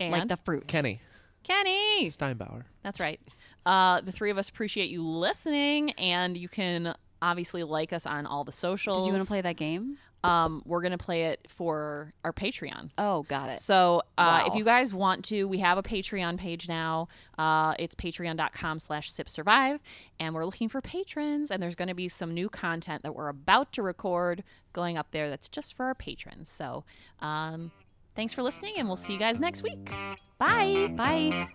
[0.00, 0.66] And like the fruit.
[0.66, 1.00] Kenny
[1.42, 2.08] Kenny.
[2.08, 2.64] Steinbauer.
[2.82, 3.20] That's right.
[3.66, 8.24] Uh, the three of us appreciate you listening, and you can obviously like us on
[8.26, 8.98] all the socials.
[9.02, 9.98] Did you want to play that game?
[10.24, 12.90] Um, we're gonna play it for our Patreon.
[12.98, 13.58] Oh, got it.
[13.58, 17.08] So uh, if you guys want to, we have a Patreon page now.
[17.38, 19.80] Uh, it's patreon.com slash sipsurvive.
[20.18, 21.50] And we're looking for patrons.
[21.50, 25.10] And there's going to be some new content that we're about to record going up
[25.10, 26.48] there that's just for our patrons.
[26.48, 26.84] So
[27.20, 27.70] um,
[28.14, 29.90] thanks for listening, and we'll see you guys next week.
[30.38, 30.92] Bye.
[30.96, 31.48] Bye.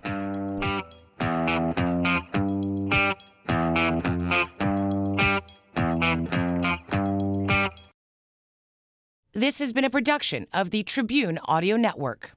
[9.40, 12.34] This has been a production of the Tribune Audio Network.